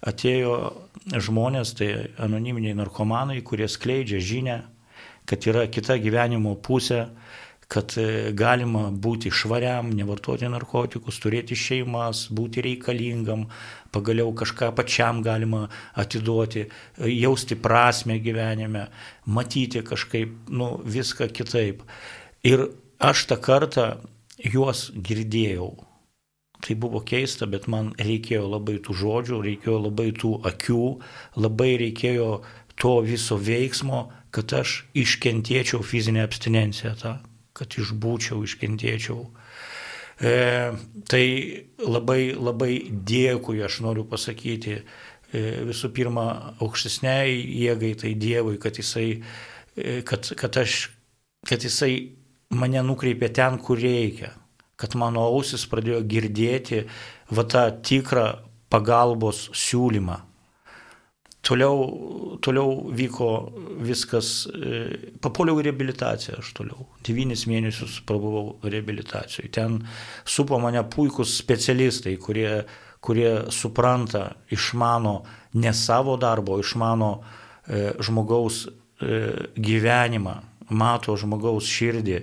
Atėjo 0.04 0.54
žmonės, 1.08 1.72
tai 1.78 1.88
anoniminiai 2.20 2.76
narkomanai, 2.76 3.40
kurie 3.42 3.68
skleidžia 3.68 4.20
žinę, 4.20 4.58
kad 5.28 5.46
yra 5.48 5.66
kita 5.72 5.96
gyvenimo 6.00 6.54
pusė, 6.60 7.06
kad 7.68 7.92
e, 8.00 8.32
galima 8.32 8.88
būti 8.92 9.32
švariam, 9.32 9.90
nevartoti 9.92 10.48
narkotikus, 10.48 11.18
turėti 11.20 11.56
šeimas, 11.56 12.26
būti 12.32 12.64
reikalingam, 12.64 13.44
pagaliau 13.92 14.32
kažką 14.36 14.70
pačiam 14.76 15.20
galima 15.24 15.66
atiduoti, 15.96 16.64
jausti 17.12 17.58
prasme 17.60 18.18
gyvenime, 18.24 18.86
matyti 19.26 19.84
kažkaip, 19.84 20.48
nu, 20.48 20.74
viską 20.84 21.28
kitaip. 21.32 21.84
Ir 22.48 22.68
Aš 22.98 23.28
tą 23.30 23.36
kartą 23.38 23.84
juos 24.42 24.88
girdėjau. 24.90 25.70
Tai 26.58 26.74
buvo 26.74 26.98
keista, 27.06 27.46
bet 27.46 27.68
man 27.70 27.92
reikėjo 27.94 28.48
labai 28.50 28.80
tų 28.82 28.96
žodžių, 28.98 29.38
reikėjo 29.44 29.76
labai 29.84 30.08
tų 30.18 30.32
akių, 30.50 30.86
labai 31.38 31.76
reikėjo 31.78 32.30
to 32.82 32.94
viso 33.06 33.38
veiksmo, 33.38 34.08
kad 34.34 34.50
aš 34.58 34.82
iškentėčiau 34.98 35.84
fizinę 35.86 36.24
abstinenciją, 36.26 36.96
tą, 36.98 37.14
kad 37.54 37.78
išbūčiau, 37.78 38.42
iškentėčiau. 38.42 39.20
E, 40.18 40.34
tai 41.06 41.24
labai, 41.78 42.34
labai 42.34 42.72
dėkui, 42.90 43.62
aš 43.62 43.78
noriu 43.86 44.02
pasakyti, 44.10 44.80
e, 45.30 45.46
visų 45.70 45.94
pirma, 45.94 46.56
aukštesniai 46.58 47.38
jėgai, 47.62 47.94
tai 48.02 48.16
Dievui, 48.18 48.58
kad 48.58 48.82
jisai, 48.82 49.22
e, 49.78 50.00
kad, 50.02 50.34
kad 50.34 50.58
aš, 50.58 50.88
kad 51.46 51.62
jisai 51.62 52.17
mane 52.54 52.82
nukreipė 52.84 53.30
ten, 53.34 53.58
kur 53.62 53.80
reikia, 53.80 54.32
kad 54.78 54.94
mano 54.98 55.26
ausis 55.32 55.66
pradėjo 55.68 56.02
girdėti 56.08 56.84
va 57.34 57.44
tą 57.44 57.68
tikrą 57.84 58.28
pagalbos 58.72 59.48
siūlymą. 59.56 60.24
Toliau, 61.48 62.38
toliau 62.44 62.90
vyko 62.92 63.28
viskas, 63.86 64.48
e, 64.50 64.80
papuoliau 65.22 65.60
į 65.62 65.68
reabilitaciją 65.68 66.40
aš 66.42 66.50
toliau. 66.58 66.88
Devynis 67.06 67.46
mėnesius 67.48 68.00
prabuvau 68.04 68.58
reabilitacijoje. 68.66 69.48
Ten 69.54 69.78
supo 70.28 70.58
mane 70.60 70.82
puikūs 70.92 71.38
specialistai, 71.38 72.18
kurie, 72.20 72.66
kurie 73.00 73.30
supranta, 73.54 74.26
išmano 74.52 75.14
ne 75.62 75.72
savo 75.72 76.18
darbo, 76.20 76.58
išmano 76.60 77.12
e, 77.16 77.94
žmogaus 78.04 78.66
e, 78.66 79.22
gyvenimą, 79.56 80.36
mato 80.70 81.16
žmogaus 81.16 81.68
širdį 81.68 82.18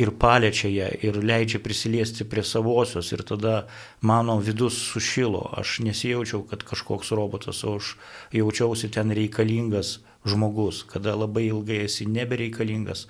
ir 0.00 0.12
paliečia 0.20 0.70
ją 0.72 0.88
ir 1.04 1.18
leidžia 1.24 1.60
prisiliesti 1.62 2.24
prie 2.24 2.44
savosios 2.46 3.12
ir 3.12 3.22
tada 3.26 3.66
mano 4.00 4.38
vidus 4.40 4.78
sušilo. 4.92 5.50
Aš 5.60 5.80
nesijaučiau, 5.84 6.42
kad 6.48 6.64
kažkoks 6.64 7.12
robotas, 7.16 7.64
o 7.64 7.76
aš 7.76 7.96
jaučiausi 8.32 8.90
ten 8.90 9.12
reikalingas 9.12 9.98
žmogus, 10.24 10.82
kada 10.88 11.14
labai 11.16 11.46
ilgai 11.48 11.84
esi 11.84 12.06
nebereikalingas, 12.06 13.06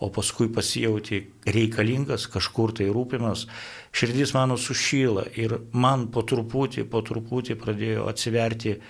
o 0.00 0.10
paskui 0.12 0.48
pasijauti 0.52 1.22
reikalingas, 1.48 2.26
kažkur 2.32 2.74
tai 2.76 2.88
rūpimas, 2.92 3.46
širdis 3.96 4.34
mano 4.36 4.58
sušyla 4.60 5.24
ir 5.40 5.56
man 5.72 6.08
po 6.12 6.24
truputį, 6.28 6.84
po 6.92 7.00
truputį 7.04 7.56
pradėjo 7.60 8.08
atsiverti 8.10 8.74
e, 8.76 8.80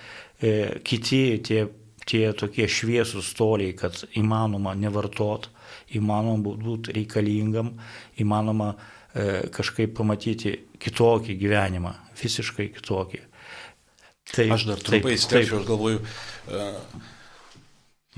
kiti 0.83 1.21
tie 1.47 1.67
tie 2.07 2.31
tokie 2.37 2.67
šviesūs 2.71 3.33
toliai, 3.37 3.75
kad 3.77 3.99
įmanoma 4.17 4.73
nevartot, 4.77 5.49
įmanoma 5.97 6.55
būti 6.63 6.95
reikalingam, 6.95 7.73
įmanoma 8.21 8.73
e, 8.73 9.47
kažkaip 9.53 9.95
pamatyti 9.97 10.55
kitokį 10.81 11.37
gyvenimą, 11.41 11.93
visiškai 12.21 12.69
kitokį. 12.77 13.23
Taip, 14.27 14.51
aš 14.57 14.65
dar 14.67 14.81
trumpai 14.83 15.15
įsteigiau, 15.15 15.61
aš 15.61 15.67
galvoju, 15.69 16.01
e, 16.51 16.65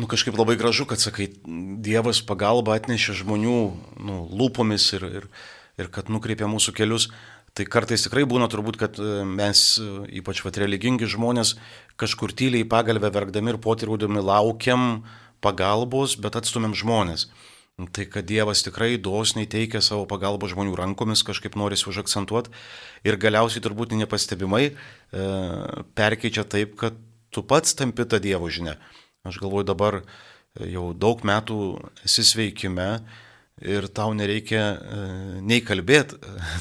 nu 0.02 0.10
kažkaip 0.10 0.38
labai 0.40 0.58
gražu, 0.60 0.88
kad 0.90 1.02
sakai, 1.02 1.30
Dievas 1.86 2.24
pagalba 2.26 2.78
atnešė 2.80 3.20
žmonių 3.22 3.58
nu, 4.06 4.22
lūpomis 4.34 4.88
ir, 4.98 5.06
ir, 5.22 5.28
ir 5.82 5.92
kad 5.94 6.10
nukreipia 6.10 6.50
mūsų 6.50 6.74
kelius. 6.78 7.10
Tai 7.60 7.66
kartais 7.68 8.06
tikrai 8.06 8.22
būna 8.24 8.46
turbūt, 8.48 8.78
kad 8.80 8.96
e, 9.04 9.22
mes, 9.28 9.62
e, 9.84 9.86
ypač 10.22 10.40
vat 10.46 10.56
religingi 10.62 11.10
žmonės, 11.12 11.58
kažkur 12.00 12.32
tyliai 12.32 12.64
pagalbę 12.64 13.10
verkdami 13.12 13.52
ir 13.52 13.58
potirūdami 13.60 14.24
laukiam 14.24 15.02
pagalbos, 15.44 16.16
bet 16.24 16.38
atstumėm 16.40 16.72
žmonės. 16.80 17.28
Tai 17.92 18.06
kad 18.12 18.30
Dievas 18.32 18.64
tikrai 18.64 18.94
dosniai 18.96 19.48
teikia 19.52 19.84
savo 19.84 20.08
pagalbą 20.08 20.48
žmonių 20.52 20.80
rankomis, 20.80 21.26
kažkaip 21.28 21.60
norisi 21.60 21.90
užakcentuoti 21.92 22.56
ir 23.04 23.20
galiausiai 23.20 23.64
turbūt 23.68 23.92
nepastebimai 24.06 24.64
e, 24.70 24.74
perkeičia 26.00 26.48
taip, 26.48 26.80
kad 26.80 26.96
tu 27.28 27.44
pats 27.44 27.76
tampi 27.76 28.08
tą 28.08 28.24
Dievo 28.24 28.48
žinę. 28.48 28.78
Aš 29.28 29.44
galvoju 29.44 29.68
dabar 29.68 30.00
e, 30.00 30.04
jau 30.78 30.94
daug 30.96 31.28
metų 31.28 31.60
esi 32.08 32.24
sveikime, 32.24 32.94
ir 33.62 33.88
tau 33.92 34.14
nereikia 34.16 34.64
e, 34.76 35.00
nei 35.44 35.62
kalbėti, 35.66 36.20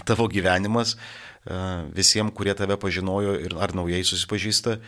tavo 0.08 0.28
gyvenimas 0.30 0.94
e, 0.94 0.98
visiems, 1.94 2.34
kurie 2.36 2.54
tave 2.58 2.78
pažinojo 2.80 3.36
ir 3.44 3.54
ar 3.58 3.74
naujai 3.76 4.02
susipažįsta, 4.06 4.78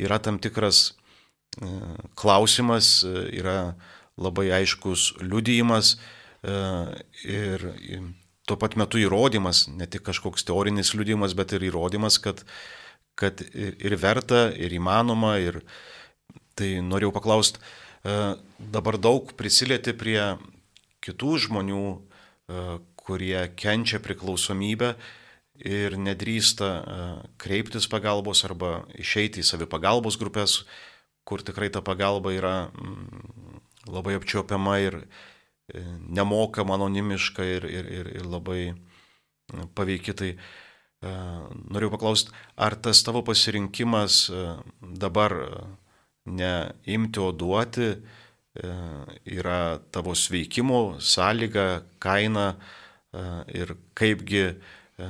yra 0.00 0.20
tam 0.22 0.40
tikras 0.42 0.86
e, 0.90 1.70
klausimas, 2.18 3.00
yra 3.04 3.74
labai 4.20 4.50
aiškus 4.60 5.14
liudijimas 5.24 5.96
ir 7.24 7.62
tuo 8.46 8.56
pat 8.60 8.76
metu 8.78 9.00
įrodymas, 9.00 9.64
ne 9.72 9.88
tik 9.90 10.04
kažkoks 10.06 10.44
teorinis 10.46 10.92
liudijimas, 10.94 11.32
bet 11.34 11.54
ir 11.56 11.64
įrodymas, 11.66 12.20
kad, 12.22 12.44
kad 13.18 13.40
ir 13.56 13.96
verta, 13.98 14.50
ir 14.52 14.76
įmanoma, 14.76 15.32
ir 15.42 15.62
tai 16.54 16.76
norėjau 16.84 17.14
paklausti, 17.16 17.64
dabar 18.76 19.00
daug 19.00 19.32
prisilieti 19.40 19.96
prie 19.98 20.20
kitų 21.04 21.36
žmonių, 21.46 21.84
e, 21.94 22.64
kurie 23.04 23.38
kenčia 23.60 24.00
priklausomybę 24.04 24.94
ir 25.60 25.98
nedrįsta 26.00 26.70
e, 26.70 27.04
kreiptis 27.40 27.88
pagalbos 27.90 28.44
arba 28.48 28.84
išeiti 28.98 29.42
į 29.42 29.48
savipagalbos 29.48 30.18
grupės, 30.20 30.62
kur 31.24 31.44
tikrai 31.44 31.70
ta 31.72 31.84
pagalba 31.84 32.34
yra 32.34 32.56
mm, 32.68 33.60
labai 33.92 34.16
apčiopiama 34.18 34.80
ir 34.82 34.98
e, 35.04 35.84
nemokama, 36.08 36.78
anonimiška 36.78 37.46
ir, 37.56 37.68
ir, 37.68 37.88
ir, 38.00 38.12
ir 38.20 38.28
labai 38.28 38.60
paveikia. 39.76 40.16
Tai 40.16 40.34
noriu 41.68 41.90
paklausti, 41.92 42.32
ar 42.56 42.72
tas 42.80 43.02
tavo 43.04 43.20
pasirinkimas 43.26 44.22
dabar 44.80 45.34
neimti, 46.24 47.20
o 47.20 47.26
duoti, 47.28 47.90
yra 48.54 49.78
tavo 49.90 50.14
sveikimo 50.14 51.00
sąlyga, 51.00 51.82
kaina 51.98 52.54
e, 52.54 53.22
ir 53.50 53.74
kaipgi 53.98 54.44
e, 54.46 55.08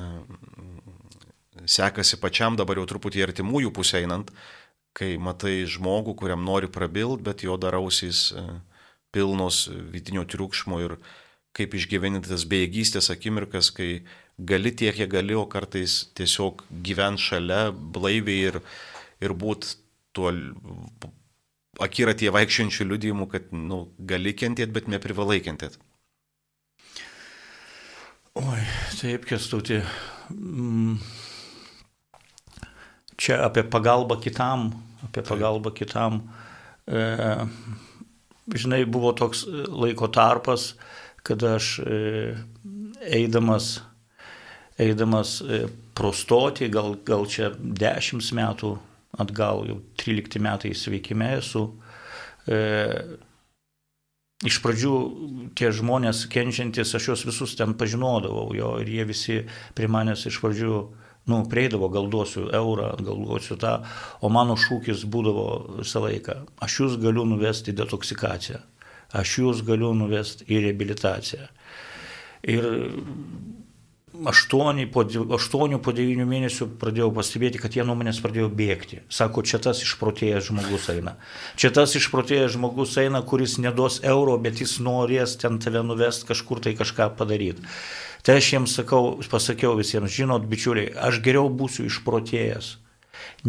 sekasi 1.69 2.17
pačiam 2.23 2.57
dabar 2.57 2.81
jau 2.81 2.87
truputį 2.89 3.27
artimųjų 3.29 3.73
pusė 3.77 4.01
einant, 4.01 4.33
kai 4.97 5.17
matai 5.21 5.67
žmogų, 5.69 6.15
kuriam 6.17 6.45
nori 6.47 6.71
prabilt, 6.73 7.21
bet 7.27 7.45
jo 7.45 7.57
darausys 7.61 8.31
pilnos 9.15 9.69
vidinio 9.93 10.25
triukšmo 10.25 10.81
ir 10.83 10.97
kaip 11.55 11.75
išgyventi 11.77 12.31
tas 12.31 12.47
bejėgystės 12.51 13.11
akimirkas, 13.15 13.71
kai 13.75 14.05
gali 14.39 14.73
tiek, 14.75 14.95
kiek 14.97 15.11
gali, 15.11 15.37
o 15.39 15.45
kartais 15.51 16.09
tiesiog 16.19 16.65
gyvent 16.87 17.23
šalia, 17.23 17.69
blaiviai 17.71 18.51
ir, 18.51 18.59
ir 19.23 19.37
būt 19.39 19.77
tuo 20.15 20.33
akiratie 21.83 22.31
vaikščiančių 22.35 22.87
liudijimų, 22.93 23.27
kad 23.33 23.51
nu, 23.55 23.85
gali 23.99 24.35
kentėti, 24.37 24.73
bet 24.75 24.89
neprivalai 24.91 25.41
kentėti. 25.45 25.81
Oi, 28.35 28.63
taip, 28.99 29.27
kestutė. 29.31 29.85
Mm. 30.35 30.97
Čia 33.15 33.39
apie 33.47 33.63
pagalbą 33.71 34.19
kitam, 34.23 34.73
apie 35.07 35.23
pagalbą 35.23 35.71
kitam. 35.71 36.25
E, 36.91 37.05
žinai, 38.59 38.83
buvo 38.91 39.13
toks 39.15 39.45
laiko 39.71 40.11
tarpas, 40.11 40.73
kada 41.23 41.55
aš 41.61 41.79
e, 41.87 42.35
eidamas, 43.07 43.85
eidamas 44.83 45.39
e, 45.47 45.65
prostoti, 45.95 46.67
gal, 46.75 46.99
gal 47.07 47.31
čia 47.31 47.53
dešimt 47.55 48.35
metų 48.35 48.75
atgal, 49.21 49.65
jau 49.69 49.79
13 50.01 50.41
metai 50.43 50.73
sveikime 50.77 51.31
esu. 51.39 51.67
E, 52.51 52.59
iš 54.45 54.59
pradžių 54.65 54.95
tie 55.57 55.71
žmonės 55.75 56.27
kenčiantis, 56.33 56.93
aš 56.97 57.09
juos 57.11 57.25
visus 57.29 57.55
ten 57.59 57.77
pažinodavau 57.79 58.51
jo 58.57 58.75
ir 58.83 58.91
jie 58.91 59.07
visi 59.09 59.41
prie 59.77 59.89
manęs 59.89 60.27
iš 60.29 60.41
pradžių, 60.43 60.77
nu, 61.31 61.41
prieidavo, 61.49 61.89
gal 61.93 62.11
duosiu 62.13 62.51
eurą, 62.53 62.91
gal 63.01 63.23
duosiu 63.25 63.57
tą, 63.61 63.79
o 64.21 64.29
mano 64.33 64.59
šūkis 64.61 65.07
būdavo 65.09 65.47
visą 65.81 66.05
laiką, 66.05 66.43
aš 66.65 66.81
jūs 66.83 66.99
galiu 67.01 67.25
nuvesti 67.29 67.73
į 67.73 67.79
detoksikaciją, 67.81 68.61
aš 69.17 69.39
jūs 69.41 69.65
galiu 69.65 69.95
nuvesti 69.97 70.45
į 70.53 70.67
reabilitaciją. 70.67 71.49
Ir 72.45 72.67
aštuoni 74.23 74.87
po, 74.93 75.03
aštuonių 75.37 75.81
po 75.83 75.93
devynių 75.95 76.27
mėnesių 76.29 76.69
pradėjau 76.81 77.11
pastebėti, 77.17 77.61
kad 77.63 77.75
jie 77.75 77.85
nuo 77.87 77.97
manęs 77.99 78.21
pradėjo 78.23 78.49
bėgti. 78.55 79.01
Sako, 79.13 79.43
čia 79.43 79.59
tas 79.63 79.83
išprotėjęs 79.83 80.49
žmogus 80.51 80.87
eina. 80.95 81.17
Čia 81.59 81.73
tas 81.75 81.97
išprotėjęs 81.99 82.55
žmogus 82.55 82.95
eina, 83.03 83.25
kuris 83.27 83.57
neduos 83.63 84.01
euro, 84.07 84.37
bet 84.39 84.63
jis 84.63 84.79
norės 84.85 85.35
ten 85.41 85.59
tave 85.63 85.83
nuvest 85.87 86.29
kažkur 86.31 86.63
tai 86.63 86.77
kažką 86.79 87.11
padaryti. 87.19 87.67
Tai 88.25 88.39
aš 88.41 88.53
jiems 88.55 88.79
sakau, 88.79 89.19
pasakiau 89.31 89.75
visiems, 89.77 90.15
žinot, 90.15 90.47
bičiuliai, 90.49 90.95
aš 90.95 91.21
geriau 91.25 91.51
būsiu 91.53 91.85
išprotėjęs, 91.91 92.71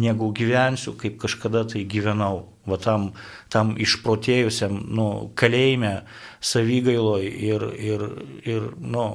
negu 0.02 0.28
gyvensiu, 0.36 0.92
kaip 0.98 1.16
kažkada 1.22 1.64
tai 1.70 1.86
gyvenau. 1.88 2.44
Va 2.66 2.78
tam, 2.82 3.10
tam 3.52 3.74
išprotėjusiam, 3.78 4.80
nu, 4.98 5.08
kalėjime, 5.38 6.00
savygailoj 6.42 7.26
ir, 7.26 7.66
ir, 7.78 8.06
ir 8.42 8.68
nu, 8.82 9.06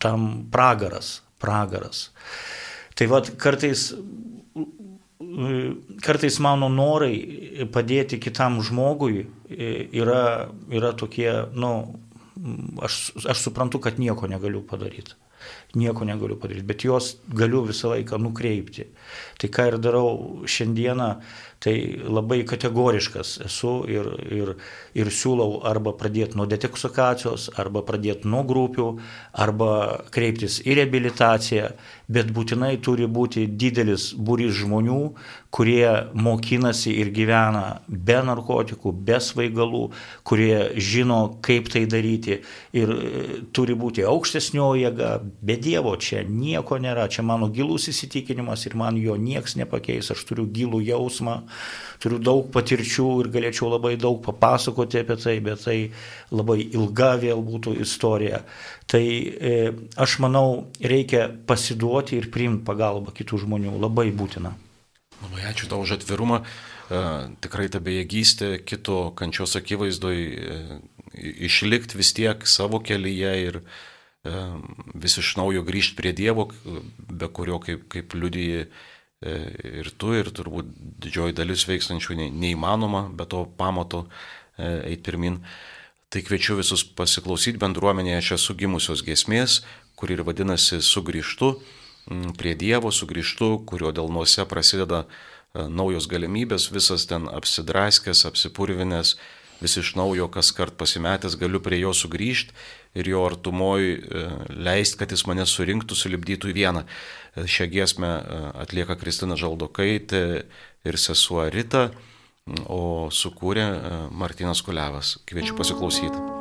tam 0.00 0.30
pragaras, 0.52 1.20
pragaras. 1.40 2.08
Tai 2.96 3.08
vad 3.12 3.30
kartais, 3.40 3.90
kartais 6.04 6.40
mano 6.40 6.68
norai 6.72 7.66
padėti 7.72 8.20
kitam 8.20 8.60
žmogui 8.64 9.26
yra, 9.48 10.48
yra 10.72 10.92
tokie, 10.96 11.30
nu, 11.52 11.72
aš, 12.82 13.00
aš 13.24 13.44
suprantu, 13.48 13.80
kad 13.84 14.00
nieko 14.00 14.28
negaliu 14.30 14.64
padaryti. 14.66 15.16
Nieko 15.78 16.06
negaliu 16.08 16.38
padaryti, 16.40 16.66
bet 16.66 16.84
juos 16.86 17.12
galiu 17.36 17.62
visą 17.68 17.92
laiką 17.94 18.18
nukreipti. 18.22 18.88
Tai 19.40 19.50
ką 19.54 19.66
ir 19.70 19.78
darau 19.82 20.10
šiandieną, 20.48 21.10
tai 21.60 21.74
labai 22.00 22.40
kategoriškas 22.48 23.34
esu 23.44 23.72
ir, 23.90 24.08
ir, 24.32 24.54
ir 24.96 25.10
siūlau 25.12 25.60
arba 25.68 25.92
pradėti 26.00 26.38
nuo 26.40 26.48
detoksikacijos, 26.48 27.50
arba 27.60 27.84
pradėti 27.86 28.30
nuo 28.32 28.42
grupių, 28.48 28.88
arba 29.44 29.72
kreiptis 30.14 30.60
į 30.64 30.78
reabilitaciją, 30.80 31.72
bet 32.10 32.30
būtinai 32.34 32.74
turi 32.82 33.06
būti 33.06 33.46
didelis 33.46 34.10
būrys 34.18 34.56
žmonių, 34.60 35.00
kurie 35.54 35.86
mokinasi 36.14 36.92
ir 37.02 37.10
gyvena 37.14 37.80
be 37.86 38.18
narkotikų, 38.26 38.92
be 39.06 39.18
svaigalų, 39.22 39.82
kurie 40.26 40.70
žino, 40.78 41.20
kaip 41.42 41.70
tai 41.72 41.84
daryti 41.90 42.40
ir 42.76 42.92
e, 42.94 43.22
turi 43.54 43.74
būti 43.78 44.06
aukštesnio 44.06 44.72
jėga, 44.80 45.12
be 45.42 45.58
Dievo 45.60 45.96
čia 46.00 46.22
nieko 46.26 46.78
nėra, 46.82 47.08
čia 47.10 47.24
mano 47.26 47.50
gilus 47.54 47.88
įsitikinimas 47.92 48.66
ir 48.66 48.78
man 48.78 48.98
jo 48.98 49.16
nieks 49.18 49.56
nepakeis, 49.60 50.10
aš 50.14 50.24
turiu 50.28 50.46
gilų 50.50 50.82
jausmą, 50.86 51.40
turiu 52.02 52.20
daug 52.22 52.50
patirčių 52.54 53.08
ir 53.24 53.32
galėčiau 53.34 53.70
labai 53.74 53.96
daug 54.00 54.22
papasakoti 54.24 55.02
apie 55.02 55.18
tai, 55.20 55.38
bet 55.44 55.66
tai 55.66 55.78
labai 56.30 56.62
ilga 56.70 57.14
vėl 57.20 57.42
būtų 57.44 57.76
istorija. 57.82 58.44
Tai 58.90 59.04
e, 59.06 59.70
aš 59.94 60.16
manau, 60.24 60.66
reikia 60.82 61.28
pasiduoti 61.46 62.18
ir 62.18 62.26
priimti 62.34 62.66
pagalbą 62.66 63.14
kitų 63.14 63.44
žmonių, 63.44 63.76
labai 63.78 64.08
būtina. 64.10 64.56
Labai 65.20 65.44
ačiū 65.46 65.68
tau 65.70 65.84
už 65.84 66.00
atvirumą. 66.00 66.40
E, 66.42 67.02
tikrai 67.44 67.68
ta 67.70 67.78
bejėgystė 67.78 68.56
kito 68.66 69.12
kančios 69.14 69.54
akivaizdoj 69.60 70.18
e, 70.18 70.58
išlikti 71.46 71.98
vis 72.00 72.12
tiek 72.16 72.46
savo 72.50 72.80
kelyje 72.82 73.32
ir 73.44 73.60
e, 73.60 74.34
vis 74.94 75.18
iš 75.22 75.36
naujo 75.38 75.62
grįžti 75.66 75.98
prie 75.98 76.14
Dievo, 76.16 76.48
be 76.98 77.30
kurio, 77.30 77.60
kaip, 77.62 77.86
kaip 77.92 78.18
liudyji, 78.18 78.64
e, 78.66 79.36
ir 79.84 79.90
tu, 79.98 80.14
ir 80.18 80.32
turbūt 80.34 80.70
didžioji 81.06 81.36
dalis 81.38 81.66
veikstančių 81.70 82.18
ne, 82.24 82.30
neįmanoma, 82.42 83.06
be 83.14 83.28
to 83.30 83.44
pamato 83.60 84.06
e, 84.06 84.90
eiti 84.90 85.04
pirmin. 85.10 85.44
Tai 86.10 86.24
kviečiu 86.26 86.56
visus 86.58 86.82
pasiklausyti 86.82 87.60
bendruomenėje, 87.62 88.16
aš 88.18 88.30
esu 88.34 88.56
gimusios 88.58 89.04
gesmės, 89.06 89.60
kuri 89.94 90.16
ir 90.16 90.24
vadinasi 90.26 90.80
sugrįžtu 90.82 91.52
prie 92.38 92.56
Dievo, 92.58 92.90
sugrįžtu, 92.90 93.60
kurio 93.68 93.92
delnuose 93.94 94.42
prasideda 94.50 95.04
e, 95.04 95.68
naujos 95.68 96.08
galimybės, 96.10 96.70
visas 96.74 97.06
ten 97.06 97.28
apsidraskęs, 97.30 98.24
apsipurvinęs, 98.26 99.14
vis 99.60 99.76
iš 99.76 99.92
naujo 99.94 100.26
kas 100.32 100.50
kart 100.56 100.74
pasimetęs 100.80 101.36
galiu 101.38 101.60
prie 101.62 101.82
jo 101.82 101.92
sugrįžti 101.94 102.56
ir 102.98 103.12
jo 103.12 103.22
artumoj 103.28 103.90
e, 103.92 104.26
leisti, 104.50 104.98
kad 104.98 105.14
jis 105.14 105.26
mane 105.30 105.46
surinktų, 105.46 105.94
sulibdytų 105.94 106.50
į 106.50 106.56
vieną. 106.58 106.86
E, 106.86 107.46
šią 107.46 107.70
giesmę 107.70 108.14
atlieka 108.66 108.98
Kristina 108.98 109.38
Žaldokaitė 109.38 110.24
ir 110.82 110.98
sesuo 110.98 111.46
Rita, 111.52 111.92
o 112.68 113.08
sukūrė 113.14 113.66
Martinas 114.10 114.62
Kulevas. 114.66 115.18
Kviečiu 115.28 115.56
pasiklausyti. 115.58 116.39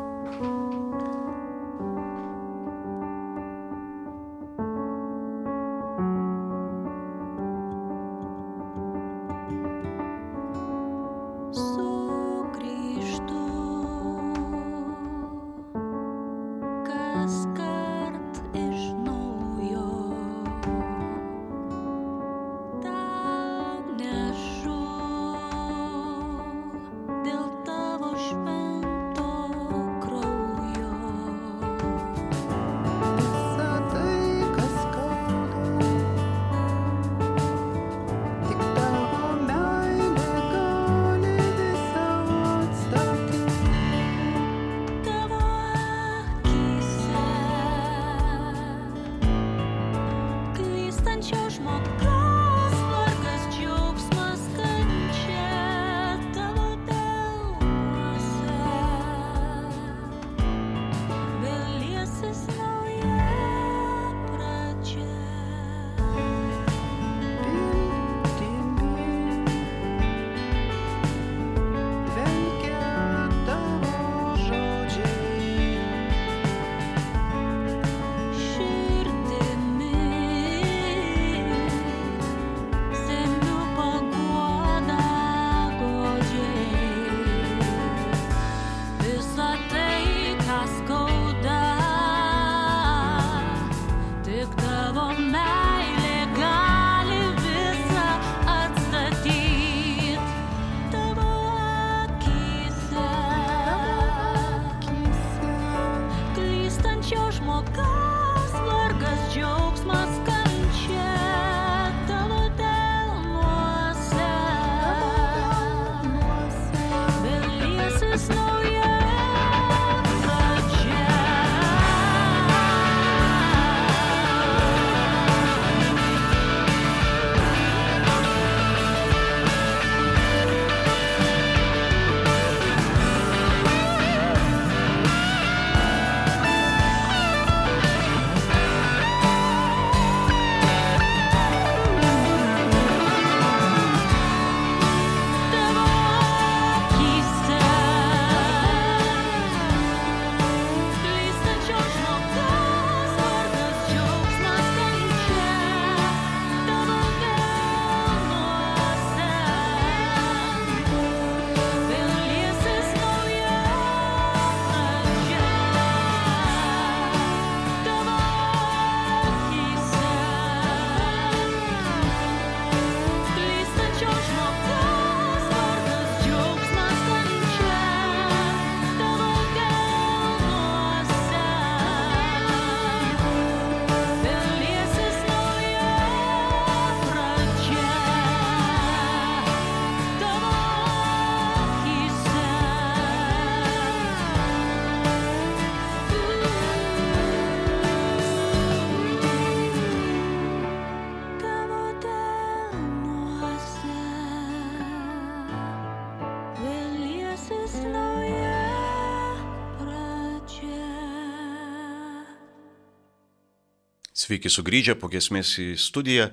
Sveiki 214.29 214.45
sugrįžę 214.53 214.93
po 215.01 215.07
gesmės 215.09 215.55
į 215.57 215.71
studiją. 215.81 216.27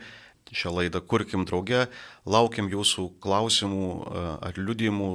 Šią 0.53 0.69
laidą 0.77 1.01
kurkim 1.01 1.47
drauge. 1.49 1.87
Laukiam 2.29 2.67
jūsų 2.69 3.07
klausimų 3.25 3.85
e, 3.89 4.25
ar 4.45 4.59
liudijimų 4.61 5.07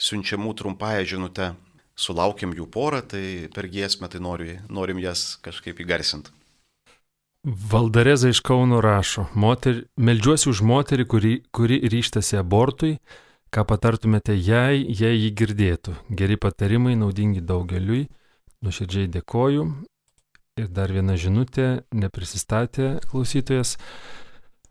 siunčiamų 0.00 0.54
trumpąją 0.56 1.02
žinutę. 1.10 1.48
Sulaukiam 1.92 2.54
jų 2.56 2.64
porą, 2.72 3.02
tai 3.04 3.50
per 3.52 3.68
giesmę 3.68 4.08
tai 4.08 4.22
nori, 4.24 4.54
norim 4.72 4.96
jas 5.02 5.34
kažkaip 5.44 5.82
įgarsinti. 5.84 6.32
Valdareza 7.44 8.30
iš 8.32 8.40
Kauno 8.40 8.78
rašo, 8.80 9.26
moter, 9.36 9.82
meldžiuosi 10.00 10.48
už 10.54 10.62
moterį, 10.64 11.06
kuri, 11.12 11.34
kuri 11.52 11.82
ryštasi 11.84 12.40
abortui, 12.40 12.94
ką 13.52 13.66
patartumėte 13.68 14.38
jai, 14.38 14.80
jei 14.88 15.20
jį 15.20 15.34
girdėtų. 15.42 15.98
Geri 16.16 16.40
patarimai, 16.40 16.96
naudingi 16.96 17.44
daugeliui. 17.44 18.06
Nuoširdžiai 18.64 19.12
dėkoju. 19.18 19.68
Ir 20.56 20.70
dar 20.72 20.88
viena 20.88 21.18
žinutė, 21.20 21.82
neprisistatė 21.92 22.94
klausytojas. 23.10 23.74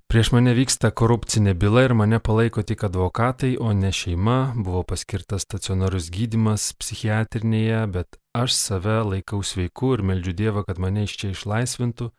Prieš 0.10 0.32
mane 0.34 0.56
vyksta 0.58 0.90
korupcinė 0.90 1.54
byla 1.62 1.84
ir 1.86 1.94
mane 1.94 2.18
palaiko 2.18 2.64
tik 2.66 2.88
advokatai, 2.88 3.52
o 3.62 3.70
ne 3.70 3.92
šeima. 3.94 4.56
Buvo 4.58 4.82
paskirtas 4.82 5.46
stacionarus 5.46 6.08
gydimas 6.10 6.72
psichiatrinėje, 6.82 7.84
bet 7.94 8.18
aš 8.34 8.58
save 8.58 8.98
laikau 9.12 9.44
sveiku 9.46 9.94
ir 9.94 10.02
meldžiu 10.10 10.34
Dievą, 10.42 10.66
kad 10.66 10.82
mane 10.82 11.06
iš 11.06 11.20
čia 11.22 11.32
išlaisvintų, 11.36 12.10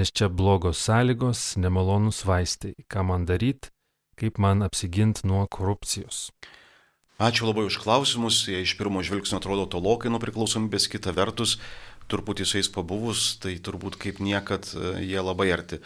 nes 0.00 0.08
čia 0.16 0.32
blogos 0.32 0.80
sąlygos, 0.80 1.44
nemalonus 1.60 2.24
vaistai. 2.24 2.72
Ką 2.88 3.04
man 3.12 3.28
daryti, 3.28 3.74
kaip 4.16 4.40
man 4.40 4.64
apsiginti 4.64 5.28
nuo 5.28 5.44
korupcijos. 5.52 6.30
Ačiū 7.20 7.44
labai 7.46 7.68
už 7.68 7.76
klausimus. 7.78 8.48
Jie 8.48 8.64
iš 8.64 8.72
pirmo 8.80 9.04
žvilgsnio 9.04 9.36
atrodo 9.38 9.68
tolokai 9.70 10.10
nuo 10.10 10.18
priklausomybės, 10.18 10.88
kita 10.90 11.12
vertus 11.12 11.58
truputį 12.12 12.46
su 12.46 12.58
jais 12.60 12.70
pabuvus, 12.72 13.32
tai 13.42 13.56
turbūt 13.58 13.98
kaip 14.00 14.20
niekad 14.22 14.68
e, 14.76 14.92
jie 15.08 15.20
labai 15.24 15.50
arti. 15.54 15.80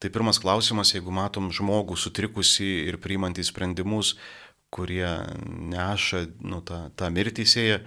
Tai 0.00 0.08
pirmas 0.12 0.40
klausimas, 0.40 0.94
jeigu 0.94 1.12
matom 1.12 1.50
žmogų 1.52 1.98
sutrikusi 2.00 2.68
ir 2.88 3.00
priimantį 3.02 3.44
sprendimus, 3.44 4.14
kurie 4.72 5.08
neša 5.72 6.24
nu, 6.40 6.62
tą, 6.64 6.86
tą 6.96 7.10
mirtį 7.12 7.44
sėja, 7.48 7.80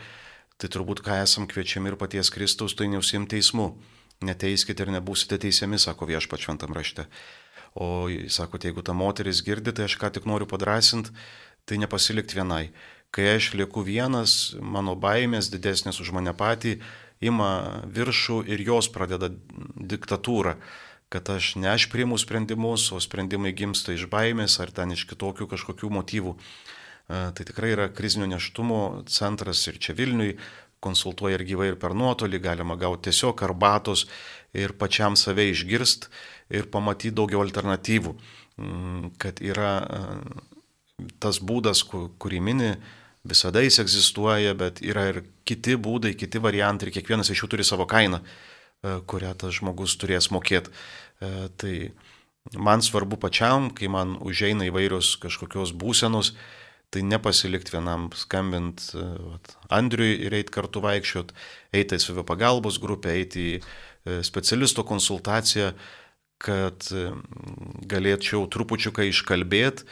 tai 0.62 0.70
turbūt 0.70 1.02
ką 1.06 1.22
esam 1.24 1.48
kviečiami 1.50 1.94
ir 1.94 1.98
paties 2.00 2.30
Kristaus, 2.34 2.76
tai 2.78 2.90
neusim 2.92 3.26
teismu. 3.30 3.72
Neteiskite 4.24 4.86
ir 4.86 4.92
nebūsite 4.94 5.40
teisiami, 5.42 5.80
sako 5.82 6.08
viešpač 6.12 6.46
šventam 6.46 6.76
rašte. 6.76 7.08
O 7.74 8.06
sako, 8.30 8.60
jeigu 8.62 8.84
ta 8.86 8.94
moteris 8.94 9.42
girdi, 9.44 9.74
tai 9.74 9.88
aš 9.90 9.98
ką 10.00 10.12
tik 10.14 10.28
noriu 10.30 10.48
padrasinti, 10.48 11.12
tai 11.66 11.80
nepasilikti 11.82 12.38
vienai. 12.38 12.68
Kai 13.14 13.26
aš 13.36 13.52
lieku 13.58 13.84
vienas, 13.86 14.54
mano 14.62 14.96
baimės 14.98 15.52
didesnės 15.54 16.00
už 16.02 16.14
mane 16.16 16.34
patį, 16.34 16.78
ima 17.24 17.84
viršų 17.94 18.44
ir 18.52 18.64
jos 18.68 18.90
pradeda 18.94 19.30
diktatūrą, 19.94 20.58
kad 21.14 21.30
aš 21.30 21.56
ne 21.62 21.70
aš 21.74 21.88
priimu 21.94 22.18
sprendimus, 22.18 22.90
o 22.92 23.00
sprendimai 23.04 23.54
gimsta 23.54 23.94
iš 23.94 24.08
baimės 24.10 24.60
ar 24.64 24.74
ten 24.74 24.96
iš 24.96 25.06
kitokių 25.12 25.48
kažkokių 25.52 25.92
motyvų. 25.94 26.34
E, 26.34 27.20
tai 27.38 27.46
tikrai 27.46 27.74
yra 27.76 27.90
krizinio 27.94 28.30
neštumo 28.32 29.04
centras 29.12 29.62
ir 29.70 29.78
čia 29.78 29.96
Vilniui, 29.98 30.38
konsultuoja 30.84 31.38
ir 31.40 31.46
gyvai 31.48 31.70
ir 31.72 31.78
per 31.80 31.96
nuotolį, 31.96 32.42
galima 32.44 32.76
gauti 32.80 33.10
tiesiog 33.10 33.44
arbatos 33.46 34.08
ir 34.58 34.76
pačiam 34.80 35.16
save 35.20 35.46
išgirst 35.52 36.10
ir 36.54 36.68
pamatyti 36.74 37.16
daugiau 37.16 37.44
alternatyvų, 37.46 38.16
mm, 38.58 39.14
kad 39.22 39.40
yra 39.44 39.74
e, 39.84 40.02
tas 41.24 41.40
būdas, 41.42 41.86
kurį 41.88 42.42
mini, 42.44 42.74
visada 43.24 43.62
jis 43.64 43.80
egzistuoja, 43.80 44.54
bet 44.60 44.82
yra 44.84 45.08
ir 45.12 45.22
kiti 45.48 45.78
būdai, 45.80 46.14
kiti 46.20 46.42
variantai 46.44 46.90
ir 46.90 46.98
kiekvienas 46.98 47.32
iš 47.32 47.46
jų 47.46 47.54
turi 47.54 47.66
savo 47.68 47.88
kainą, 47.90 48.20
e, 48.20 48.98
kurią 49.08 49.32
tas 49.40 49.56
žmogus 49.60 49.96
turės 50.00 50.30
mokėti. 50.34 50.74
E, 51.24 51.48
tai 51.58 51.76
man 52.60 52.84
svarbu 52.84 53.18
pačiam, 53.22 53.70
kai 53.72 53.88
man 53.88 54.18
užeina 54.20 54.68
įvairios 54.68 55.16
kažkokios 55.24 55.72
būsenos, 55.72 56.34
tai 56.94 57.02
nepasilikti 57.08 57.74
vienam, 57.74 58.10
skambint 58.20 58.90
e, 58.92 59.08
vat, 59.32 59.56
Andriui 59.72 60.18
ir 60.28 60.36
eiti 60.36 60.54
kartu 60.54 60.84
vaikščiot, 60.84 61.32
eiti 61.74 62.00
į 62.00 62.04
savio 62.04 62.28
pagalbos 62.28 62.80
grupę, 62.84 63.16
eiti 63.16 63.54
į 63.54 64.24
specialisto 64.28 64.84
konsultaciją, 64.84 65.70
kad 66.44 66.90
galėčiau 67.88 68.42
trupučiuką 68.52 69.06
iškalbėti 69.08 69.86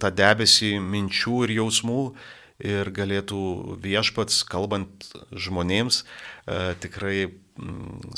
tą 0.00 0.10
debesį 0.16 0.78
minčių 0.80 1.42
ir 1.44 1.52
jausmų 1.58 1.98
ir 2.62 2.90
galėtų 2.94 3.78
viešpats, 3.82 4.42
kalbant 4.46 5.08
žmonėms, 5.32 6.04
e, 6.04 6.74
tikrai 6.80 7.34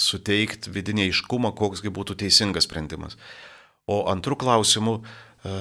suteikti 0.01 0.73
vidinį 0.73 1.09
aiškumą, 1.11 1.53
koksgi 1.57 1.93
būtų 1.93 2.17
teisingas 2.21 2.69
sprendimas. 2.69 3.17
O 3.87 4.05
antrų 4.11 4.37
klausimų, 4.41 4.99
e, 5.01 5.57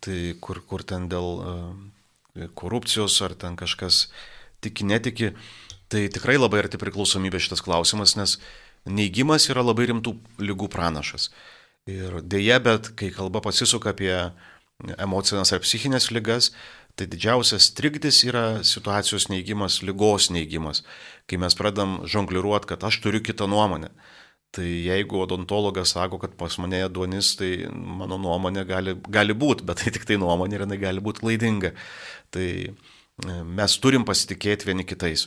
tai 0.00 0.18
kur, 0.40 0.62
kur 0.66 0.82
ten 0.82 1.08
dėl 1.08 1.30
e, 1.38 2.48
korupcijos 2.54 3.20
ar 3.22 3.34
ten 3.34 3.56
kažkas 3.56 4.08
tiki, 4.60 4.84
netiki, 4.84 5.34
tai 5.90 6.08
tikrai 6.08 6.38
labai 6.38 6.64
arti 6.64 6.78
priklausomybė 6.78 7.40
šitas 7.42 7.62
klausimas, 7.62 8.16
nes 8.16 8.38
neigimas 8.86 9.48
yra 9.50 9.62
labai 9.62 9.90
rimtų 9.90 10.16
lygų 10.38 10.70
pranašas. 10.72 11.30
Ir 11.90 12.20
dėja, 12.22 12.60
bet 12.62 12.92
kai 12.98 13.10
kalba 13.10 13.42
pasisuka 13.42 13.90
apie 13.94 14.14
emocinės 15.00 15.52
ar 15.52 15.62
psichinės 15.64 16.10
lygas, 16.14 16.52
Tai 17.00 17.06
didžiausias 17.08 17.70
trikdis 17.72 18.18
yra 18.28 18.60
situacijos 18.66 19.30
neigimas, 19.32 19.78
lygos 19.80 20.26
neigimas, 20.28 20.82
kai 21.24 21.38
mes 21.40 21.54
pradam 21.56 22.02
žongliruoti, 22.04 22.68
kad 22.68 22.82
aš 22.84 22.98
turiu 23.00 23.22
kitą 23.24 23.46
nuomonę. 23.48 23.88
Tai 24.52 24.66
jeigu 24.66 25.22
odontologas 25.22 25.94
sako, 25.94 26.18
kad 26.20 26.34
pas 26.36 26.58
mane 26.60 26.82
duonis, 26.92 27.30
tai 27.40 27.70
mano 27.72 28.18
nuomonė 28.20 28.66
gali, 28.68 28.94
gali 29.08 29.32
būti, 29.32 29.64
bet 29.64 29.80
tai 29.80 29.94
tik 29.94 30.04
tai 30.04 30.18
nuomonė 30.20 30.58
ir 30.58 30.66
jinai 30.66 30.80
gali 30.82 31.04
būti 31.06 31.24
klaidinga. 31.24 31.72
Tai 32.36 32.46
e, 32.68 33.40
mes 33.48 33.78
turim 33.80 34.04
pasitikėti 34.04 34.68
vieni 34.68 34.84
kitais. 34.84 35.24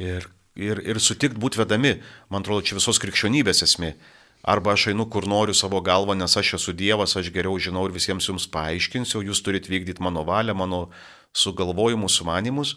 Ir, 0.00 0.30
ir, 0.56 0.80
ir 0.80 1.02
sutikti 1.02 1.42
būti 1.44 1.60
vedami, 1.60 1.98
man 2.32 2.40
atrodo, 2.40 2.64
čia 2.64 2.80
visos 2.80 3.02
krikščionybės 3.04 3.66
esmė. 3.68 3.98
Arba 4.42 4.72
aš 4.74 4.88
einu 4.90 5.06
kur 5.06 5.26
noriu 5.30 5.54
savo 5.54 5.78
galvą, 5.80 6.16
nes 6.18 6.34
aš 6.36 6.56
esu 6.58 6.72
Dievas, 6.74 7.14
aš 7.16 7.30
geriau 7.30 7.54
žinau 7.62 7.84
ir 7.86 7.94
visiems 7.94 8.26
jums 8.26 8.48
paaiškinsiu, 8.50 9.22
jūs 9.22 9.42
turite 9.46 9.70
vykdyti 9.70 10.02
mano 10.02 10.24
valią, 10.26 10.56
mano 10.58 10.88
sugalvojimus, 11.32 12.16
sumanimus. 12.18 12.74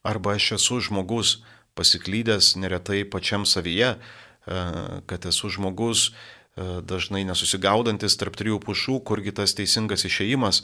Arba 0.00 0.38
aš 0.38 0.54
esu 0.56 0.80
žmogus 0.80 1.42
pasiklydęs 1.76 2.54
neretai 2.56 3.02
pačiam 3.04 3.44
savyje, 3.44 3.94
e, 3.94 4.62
kad 5.04 5.28
esu 5.28 5.50
žmogus 5.52 6.08
e, 6.08 6.80
dažnai 6.80 7.26
nesusigaudantis 7.28 8.16
tarp 8.16 8.40
trijų 8.40 8.62
pušų, 8.64 9.02
kurgi 9.04 9.36
tas 9.36 9.52
teisingas 9.58 10.06
išėjimas, 10.08 10.62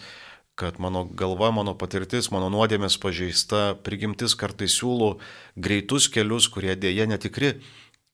kad 0.57 0.81
mano 0.81 1.05
galva, 1.05 1.51
mano 1.53 1.77
patirtis, 1.77 2.31
mano 2.33 2.49
nuodėmės 2.53 2.97
pažeista, 3.01 3.77
prigimtis 3.85 4.33
kartais 4.41 4.73
siūlo 4.81 5.19
greitus 5.57 6.09
kelius, 6.09 6.49
kurie 6.49 6.73
dėja 6.81 7.09
netikri 7.13 7.59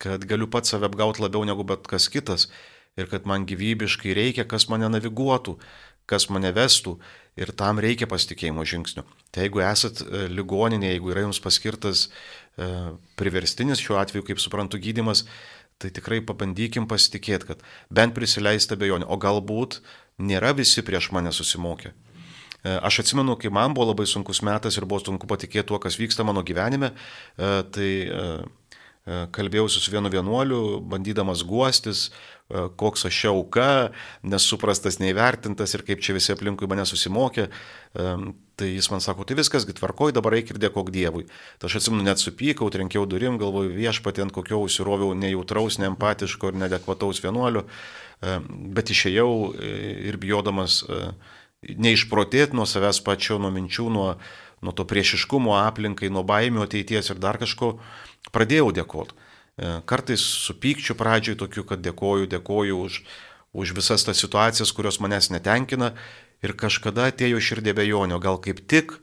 kad 0.02 0.24
galiu 0.28 0.48
pats 0.50 0.72
save 0.72 0.88
apgauti 0.88 1.22
labiau 1.24 1.44
negu 1.48 1.64
bet 1.66 1.87
kas 1.90 2.09
kitas 2.12 2.48
ir 2.96 3.09
kad 3.11 3.26
man 3.28 3.44
gyvybiškai 3.48 4.14
reikia, 4.16 4.46
kas 4.48 4.68
mane 4.72 4.88
naviguotų, 4.92 5.56
kas 6.09 6.28
mane 6.32 6.52
vestų 6.54 6.96
ir 7.37 7.52
tam 7.59 7.80
reikia 7.82 8.09
pasitikėjimo 8.09 8.64
žingsnių. 8.64 9.04
Tai 9.35 9.44
jeigu 9.44 9.61
esat 9.66 10.00
e, 10.02 10.24
ligoninė, 10.32 10.94
jeigu 10.94 11.12
yra 11.12 11.26
jums 11.26 11.42
paskirtas 11.42 12.06
e, 12.06 12.70
priverstinis 13.20 13.82
šiuo 13.82 13.98
atveju, 14.00 14.24
kaip 14.30 14.40
suprantu, 14.40 14.80
gydimas, 14.80 15.26
tai 15.82 15.90
tikrai 15.92 16.22
pabandykim 16.24 16.88
pasitikėti, 16.88 17.50
kad 17.50 17.64
bent 17.92 18.16
prisileista 18.16 18.78
bejonė, 18.80 19.09
o 19.12 19.18
galbūt 19.20 19.82
nėra 20.22 20.54
visi 20.56 20.85
prieš 20.87 21.11
mane 21.12 21.35
susimokę. 21.37 21.92
E, 21.92 22.78
aš 22.78 23.02
atsimenu, 23.04 23.37
kai 23.40 23.52
man 23.52 23.76
buvo 23.76 23.90
labai 23.90 24.06
sunkus 24.09 24.40
metas 24.46 24.78
ir 24.78 24.88
buvo 24.88 25.02
sunku 25.04 25.28
patikėti 25.28 25.68
tuo, 25.74 25.82
kas 25.82 25.98
vyksta 26.00 26.24
mano 26.24 26.46
gyvenime, 26.46 26.94
tai 27.37 27.90
kalbėjausi 29.07 29.79
su 29.83 29.92
vienu 29.95 30.11
vienuoliu, 30.11 30.81
bandydamas 30.90 31.45
guostis, 31.47 32.09
e, 32.09 32.64
koks 32.81 33.07
aš 33.07 33.21
auka, 33.31 33.69
nesuprastas, 34.27 34.99
neįvertintas 34.99 35.77
ir 35.77 35.85
kaip 35.87 36.03
čia 36.03 36.16
visi 36.16 36.33
aplinkui 36.35 36.66
mane 36.71 36.87
susimokė. 36.88 37.47
E, 37.47 38.16
tai 38.59 38.73
jis 38.73 38.90
man 38.90 39.05
sako, 39.05 39.27
tai 39.29 39.37
viskas, 39.38 39.69
tvarkoj, 39.79 40.14
dabar 40.16 40.35
eik 40.38 40.51
ir 40.51 40.59
dėkok 40.59 40.90
Dievui. 40.90 41.29
Tai 41.61 41.71
aš 41.71 41.79
atsimenu, 41.81 42.03
net 42.07 42.23
supykau, 42.23 42.71
trenkiau 42.73 43.07
durim, 43.07 43.38
galvoju 43.38 43.77
viešpatį 43.77 44.27
ant 44.27 44.35
kokio 44.35 44.62
užsiroviau 44.64 45.14
nejautraus, 45.14 45.79
neempatiško 45.83 46.51
ir 46.51 46.61
nedekvataus 46.64 47.21
vienuolio, 47.23 47.66
bet 48.73 48.95
išėjau 48.95 49.31
ir 49.61 50.16
bijodamas 50.16 50.81
neišprotėti 51.66 52.57
nuo 52.57 52.64
savęs 52.69 53.03
pačio, 53.05 53.37
nuo 53.42 53.51
minčių, 53.53 53.87
nuo, 53.92 54.09
nuo 54.66 54.74
to 54.74 54.87
priešiškumo 54.88 55.55
aplinkai, 55.62 56.11
nuo 56.11 56.24
baimių 56.26 56.66
ateities 56.66 57.12
ir 57.12 57.22
dar 57.22 57.38
kažko 57.38 57.76
pradėjau 58.35 58.72
dėkoti. 58.76 59.16
E, 59.57 59.72
kartais 59.88 60.20
su 60.20 60.57
pykčiu 60.61 60.98
pradžioj 60.98 61.38
tokiu, 61.40 61.64
kad 61.68 61.81
dėkoju, 61.85 62.29
dėkoju 62.35 62.83
už, 62.88 63.00
už 63.57 63.72
visas 63.79 64.05
tas 64.05 64.20
situacijas, 64.20 64.74
kurios 64.76 65.00
manęs 65.00 65.31
netenkina 65.33 65.94
ir 66.44 66.52
kažkada 66.59 67.09
atėjo 67.12 67.40
širdė 67.40 67.76
bejonio, 67.79 68.18
gal 68.20 68.42
kaip 68.42 68.61
tik 68.68 68.98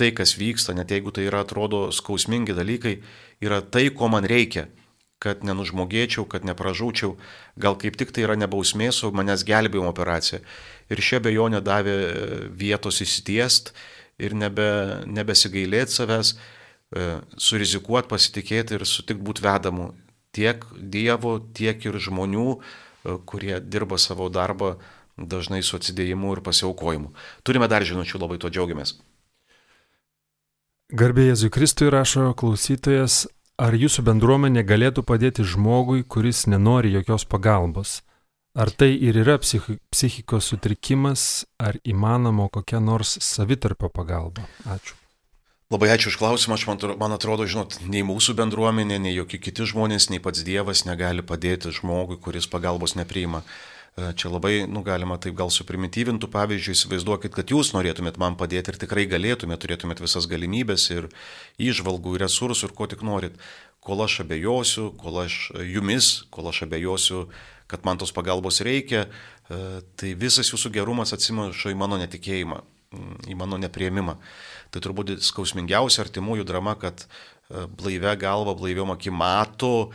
tai, 0.00 0.10
kas 0.16 0.34
vyksta, 0.38 0.74
net 0.74 0.90
jeigu 0.90 1.12
tai 1.14 1.28
yra 1.28 1.44
atrodo 1.44 1.86
skausmingi 1.94 2.56
dalykai, 2.56 2.96
yra 3.44 3.60
tai, 3.62 3.90
ko 3.94 4.08
man 4.10 4.26
reikia, 4.26 4.66
kad 5.22 5.44
nenužmogėčiau, 5.46 6.26
kad 6.28 6.44
nepražūčiau, 6.44 7.14
gal 7.60 7.78
kaip 7.80 7.96
tik 8.00 8.12
tai 8.12 8.26
yra 8.26 8.36
nebausmės, 8.40 9.02
o 9.06 9.12
manęs 9.14 9.44
gelbėjimo 9.46 9.88
operacija. 9.92 10.42
Ir 10.92 11.00
šia 11.00 11.20
bejonė 11.24 11.62
davė 11.64 11.94
e, 11.94 12.14
vietos 12.52 13.00
įsitiest 13.04 13.72
ir 14.18 14.34
nebe, 14.38 14.68
nebesigailėti 15.06 15.94
savęs, 15.98 16.34
e, 16.34 17.06
surizikuoti, 17.36 18.10
pasitikėti 18.10 18.78
ir 18.78 18.86
sutikti 18.88 19.22
būti 19.24 19.44
vedamu 19.44 19.92
tiek 20.34 20.64
Dievo, 20.74 21.38
tiek 21.54 21.84
ir 21.86 21.98
žmonių, 22.02 22.48
e, 22.58 23.18
kurie 23.26 23.58
dirba 23.60 23.98
savo 23.98 24.28
darbą 24.28 24.76
dažnai 25.16 25.62
su 25.62 25.78
atsidėjimu 25.78 26.34
ir 26.34 26.42
pasiaukojimu. 26.42 27.12
Turime 27.46 27.68
dar 27.70 27.86
žinučių, 27.86 28.18
labai 28.18 28.40
to 28.42 28.50
džiaugiamės. 28.50 28.96
Garbė 30.94 31.30
Jėzui 31.30 31.50
Kristui 31.50 31.88
rašo 31.90 32.32
klausytojas, 32.38 33.24
ar 33.58 33.74
jūsų 33.78 34.04
bendruomenė 34.04 34.64
galėtų 34.66 35.02
padėti 35.06 35.46
žmogui, 35.46 36.02
kuris 36.02 36.44
nenori 36.50 36.92
jokios 36.92 37.24
pagalbos? 37.24 38.02
Ar 38.54 38.70
tai 38.70 38.92
ir 38.94 39.16
yra 39.18 39.34
psich 39.42 39.64
psichikos 39.90 40.52
sutrikimas, 40.52 41.42
ar 41.58 41.74
įmanoma 41.82 42.46
kokia 42.54 42.78
nors 42.78 43.16
savitarpio 43.18 43.88
pagalba? 43.90 44.44
Ačiū. 44.62 44.94
Labai 45.74 45.88
ačiū 45.90 46.12
už 46.12 46.18
klausimą, 46.20 46.54
aš 46.54 46.66
man, 46.68 46.78
man 47.00 47.16
atrodo, 47.16 47.48
žinot, 47.50 47.80
nei 47.90 48.04
mūsų 48.06 48.36
bendruomenė, 48.38 49.00
nei 49.02 49.16
jokie 49.16 49.40
kiti 49.42 49.66
žmonės, 49.66 50.06
nei 50.12 50.22
pats 50.22 50.44
Dievas 50.46 50.84
negali 50.86 51.24
padėti 51.26 51.72
žmogui, 51.74 52.20
kuris 52.22 52.46
pagalbos 52.46 52.94
nepriima. 52.94 53.40
E, 53.98 54.12
čia 54.14 54.30
labai, 54.30 54.68
nu, 54.70 54.84
galima 54.86 55.16
taip 55.18 55.34
gal 55.40 55.50
suprimityvintų 55.50 56.30
pavyzdžių, 56.30 56.76
įsivaizduokit, 56.76 57.34
kad 57.34 57.50
jūs 57.50 57.72
norėtumėt 57.74 58.20
man 58.22 58.38
padėti 58.38 58.70
ir 58.70 58.78
tikrai 58.84 59.08
galėtumėt, 59.10 59.64
turėtumėt 59.64 60.04
visas 60.04 60.30
galimybės 60.30 60.86
ir 60.94 61.08
išvalgų, 61.58 62.14
ir 62.20 62.26
resursų, 62.28 62.70
ir 62.70 62.76
ko 62.78 62.86
tik 62.94 63.02
norit. 63.02 63.34
Kol 63.82 64.04
aš 64.06 64.20
abejosiu, 64.22 64.92
kol 65.00 65.24
aš 65.26 65.48
jumis, 65.58 66.12
kol 66.30 66.52
aš 66.52 66.62
abejosiu, 66.68 67.24
kad 67.70 67.84
man 67.86 68.00
tos 68.00 68.12
pagalbos 68.14 68.60
reikia, 68.64 69.06
e, 69.48 69.60
tai 69.98 70.14
visas 70.18 70.50
jūsų 70.52 70.72
gerumas 70.74 71.14
atsimuša 71.16 71.72
į 71.72 71.78
mano 71.80 71.98
netikėjimą, 72.02 72.60
į 73.30 73.36
mano 73.40 73.58
neprieimimą. 73.60 74.16
Tai 74.74 74.82
turbūt 74.84 75.16
skausmingiausia 75.24 76.04
artimųjų 76.04 76.46
drama, 76.48 76.76
kad 76.80 77.06
e, 77.06 77.66
blaivę 77.66 78.16
galvą, 78.20 78.56
blaiviom 78.58 78.94
akim 78.94 79.16
mato 79.20 79.90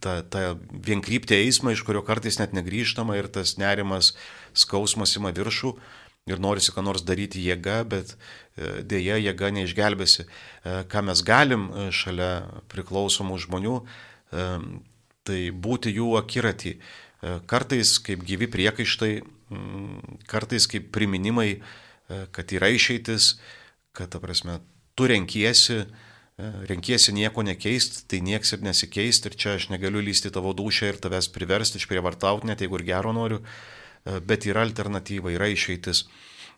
tą, 0.00 0.16
tą 0.32 0.42
vienkryptį 0.86 1.36
eismą, 1.42 1.74
iš 1.74 1.84
kurio 1.86 2.02
kartais 2.06 2.40
net 2.40 2.56
negryžtama 2.56 3.18
ir 3.18 3.28
tas 3.32 3.56
nerimas, 3.60 4.14
skausmas 4.56 5.16
ima 5.18 5.32
viršų 5.36 5.74
ir 6.26 6.42
norisi 6.42 6.74
ką 6.74 6.82
nors 6.82 7.04
daryti 7.06 7.44
jėga, 7.44 7.80
bet 7.86 8.14
e, 8.14 8.82
dėja 8.82 9.18
jėga 9.22 9.52
neišgelbėsi. 9.54 10.26
E, 10.26 10.76
ką 10.90 11.04
mes 11.06 11.22
galim 11.26 11.68
e, 11.70 11.88
šalia 11.94 12.32
priklausomų 12.72 13.38
žmonių, 13.46 13.78
tai 15.26 15.40
būti 15.50 15.92
jų 15.96 16.14
akiratį. 16.20 16.76
Kartais 17.50 17.96
kaip 18.06 18.22
gyvi 18.26 18.48
priekaištai, 18.52 19.12
kartais 20.30 20.66
kaip 20.70 20.90
priminimai, 20.94 21.60
kad 22.06 22.52
yra 22.54 22.70
išeitis, 22.70 23.36
kad, 23.96 24.12
ta 24.12 24.20
prasme, 24.22 24.60
tu 24.94 25.08
renkiesi, 25.10 25.84
renkiesi 26.68 27.14
nieko 27.16 27.42
nekeisti, 27.46 28.04
tai 28.10 28.20
nieks 28.24 28.52
ir 28.52 28.64
nesikeisti 28.66 29.30
ir 29.30 29.36
čia 29.40 29.56
aš 29.56 29.70
negaliu 29.72 30.02
lysti 30.04 30.32
tavo 30.32 30.52
dušę 30.56 30.92
ir 30.92 31.00
tavęs 31.00 31.30
priversti, 31.32 31.80
išprievartauti, 31.80 32.48
net 32.50 32.60
jeigu 32.60 32.80
ir 32.80 32.86
gero 32.90 33.14
noriu, 33.16 33.40
e, 33.40 34.20
bet 34.20 34.44
yra 34.48 34.66
alternatyva, 34.66 35.32
yra 35.32 35.48
išeitis. 35.52 36.04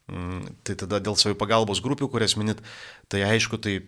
Mm, 0.08 0.58
tai 0.66 0.74
tada 0.80 0.98
dėl 1.04 1.18
savo 1.20 1.36
pagalbos 1.38 1.82
grupių, 1.84 2.08
kurias 2.10 2.34
minit, 2.40 2.62
tai 3.12 3.22
aišku, 3.28 3.60
tai 3.62 3.78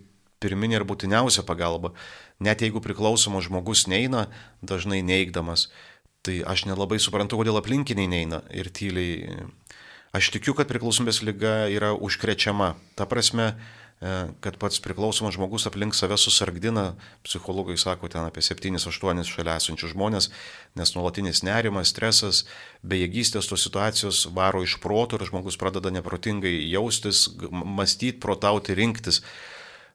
pirminė 0.40 0.81
ir 0.81 0.87
būtiniausia 0.88 1.44
pagalba. 1.46 1.92
Net 2.40 2.64
jeigu 2.64 2.83
priklausomas 2.85 3.46
žmogus 3.48 3.87
neina, 3.90 4.29
dažnai 4.62 5.03
neigdamas, 5.05 5.68
tai 6.24 6.40
aš 6.44 6.66
nelabai 6.68 7.00
suprantu, 7.00 7.40
kodėl 7.40 7.61
aplinkiniai 7.61 8.09
neina 8.09 8.42
ir 8.53 8.72
tyliai. 8.72 9.44
Aš 10.16 10.33
tikiu, 10.35 10.57
kad 10.59 10.66
priklausomybės 10.66 11.22
lyga 11.22 11.68
yra 11.70 11.92
užkrečiama. 11.94 12.74
Ta 12.98 13.07
prasme, 13.07 13.53
E, 14.00 14.33
kad 14.40 14.57
pats 14.57 14.81
priklausomas 14.81 15.35
žmogus 15.37 15.66
aplink 15.68 15.92
save 15.92 16.16
susargdina, 16.16 16.94
psichologai 17.20 17.76
sako 17.76 18.09
ten 18.09 18.24
apie 18.24 18.40
7-8 18.40 19.26
šalia 19.29 19.59
esančių 19.61 19.90
žmonės, 19.92 20.31
nes 20.81 20.92
nuolatinis 20.96 21.42
nerimas, 21.44 21.92
stresas, 21.92 22.46
bejėgystės 22.81 23.50
tos 23.50 23.61
situacijos 23.66 24.22
varo 24.33 24.62
iš 24.64 24.79
proto 24.81 25.20
ir 25.20 25.26
žmogus 25.29 25.61
pradeda 25.61 25.92
neprotingai 25.92 26.55
jaustis, 26.72 27.26
mąstyti, 27.53 28.16
protauti, 28.24 28.72
rinktis. 28.79 29.20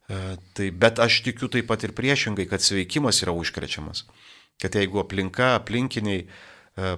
E, 0.09 0.37
tai, 0.57 0.69
bet 0.71 1.01
aš 1.01 1.21
tikiu 1.25 1.49
taip 1.51 1.69
pat 1.71 1.83
ir 1.87 1.95
priešingai, 1.97 2.45
kad 2.49 2.61
sveikimas 2.61 3.23
yra 3.25 3.33
užkrečiamas. 3.35 4.05
Kad 4.61 4.77
jeigu 4.77 5.01
aplinka, 5.01 5.55
aplinkiniai 5.57 6.23
e, 6.23 6.27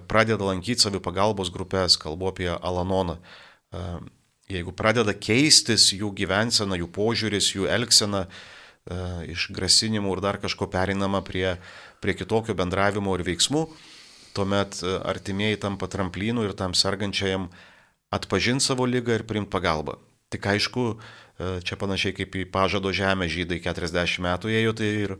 pradeda 0.10 0.50
lankyti 0.52 0.84
savi 0.84 1.02
pagalbos 1.04 1.54
grupės, 1.54 1.98
kalbu 2.02 2.34
apie 2.34 2.52
Alanoną, 2.56 3.20
jeigu 4.52 4.74
pradeda 4.76 5.14
keistis 5.16 5.92
jų 5.96 6.14
gyvensena, 6.16 6.78
jų 6.80 6.88
požiūris, 6.96 7.52
jų 7.56 7.68
elgsena, 7.72 8.26
e, 8.28 9.00
iš 9.34 9.50
grasinimų 9.56 10.16
ir 10.16 10.24
dar 10.24 10.40
kažko 10.44 10.70
perinama 10.72 11.22
prie, 11.26 11.58
prie 12.04 12.16
kitokio 12.18 12.56
bendravimo 12.58 13.16
ir 13.18 13.26
veiksmų, 13.28 13.66
tuomet 14.38 14.82
e, 14.84 14.98
artimieji 15.12 15.62
tampa 15.64 15.90
tramplynų 15.92 16.48
ir 16.48 16.56
tam 16.58 16.76
sergančiajam 16.78 17.50
atpažinti 18.14 18.64
savo 18.64 18.88
lygą 18.88 19.20
ir 19.20 19.28
priimti 19.28 19.52
pagalbą. 19.52 19.98
Tik 20.32 20.48
aišku, 20.56 20.88
e, 20.96 21.27
čia 21.38 21.78
panašiai 21.78 22.16
kaip 22.18 22.34
į 22.34 22.48
pažado 22.50 22.90
žemę 22.96 23.28
žydai 23.30 23.60
40 23.62 24.24
metų 24.26 24.52
ėjo, 24.54 24.74
tai 24.78 24.90
ir 25.04 25.16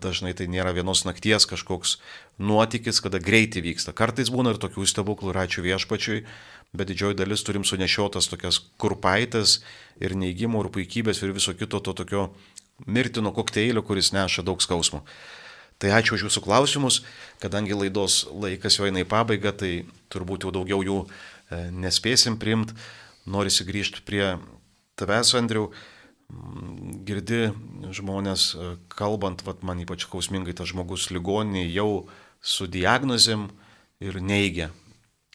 dažnai 0.00 0.32
tai 0.34 0.48
nėra 0.50 0.72
vienos 0.74 1.04
nakties 1.04 1.46
kažkoks 1.46 1.96
nuotykis, 2.40 3.02
kada 3.04 3.20
greitai 3.22 3.62
vyksta. 3.62 3.92
Kartais 3.92 4.32
būna 4.32 4.54
ir 4.54 4.60
tokių 4.60 4.86
stebuklų, 4.88 5.34
ir 5.34 5.40
ačiū 5.44 5.64
viešpačiui, 5.66 6.22
bet 6.76 6.90
didžioji 6.90 7.18
dalis 7.20 7.44
turim 7.46 7.64
sunešiotas 7.64 8.30
tokias 8.32 8.58
kurpaitės 8.80 9.60
ir 10.00 10.16
neįgymų 10.16 10.64
ir 10.64 10.72
puikybės 10.74 11.22
ir 11.22 11.36
viso 11.36 11.54
kito 11.54 11.80
to 11.80 11.92
tokio 11.92 12.30
mirtino 12.86 13.32
kokteilio, 13.36 13.84
kuris 13.84 14.12
neša 14.16 14.44
daug 14.44 14.64
skausmo. 14.64 15.04
Tai 15.76 15.92
ačiū 15.92 16.16
už 16.16 16.26
jūsų 16.28 16.40
klausimus, 16.44 17.02
kadangi 17.40 17.76
laidos 17.76 18.24
laikas 18.32 18.78
jau 18.78 18.88
eina 18.88 19.02
į 19.04 19.08
pabaigą, 19.08 19.52
tai 19.52 19.72
turbūt 20.12 20.46
jau 20.46 20.52
daugiau 20.56 20.80
jų 20.80 21.02
e, 21.04 21.66
nespėsim 21.84 22.38
primti. 22.40 22.72
Norisi 23.28 23.66
grįžti 23.66 24.00
prie 24.06 24.38
tavęs, 24.98 25.34
Andriu. 25.38 25.68
Mm, 26.26 27.04
girdi 27.06 27.44
žmonės 27.94 28.48
e, 28.56 28.72
kalbant, 28.90 29.44
vat, 29.46 29.62
man 29.62 29.78
ypač 29.84 30.08
kausmingai 30.10 30.56
tas 30.58 30.72
žmogus 30.72 31.12
ligoninėje 31.14 31.76
jau 31.76 31.90
su 32.42 32.66
diagnozėm 32.66 33.46
ir 34.02 34.18
neigia 34.18 34.72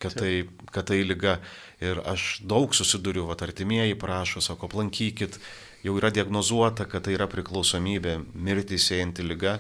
kad 0.01 0.17
tai, 0.17 0.49
kad 0.73 0.89
tai 0.89 1.03
lyga. 1.05 1.37
Ir 1.81 2.01
aš 2.09 2.41
daug 2.47 2.73
susiduriu, 2.77 3.27
va, 3.29 3.37
artimieji 3.37 3.97
prašo, 3.99 4.41
sako, 4.43 4.69
aplankykit, 4.69 5.37
jau 5.85 5.95
yra 5.99 6.11
diagnozuota, 6.13 6.87
kad 6.89 7.05
tai 7.05 7.15
yra 7.17 7.29
priklausomybė, 7.29 8.17
mirtį 8.33 8.79
sėjanti 8.81 9.25
lyga. 9.25 9.59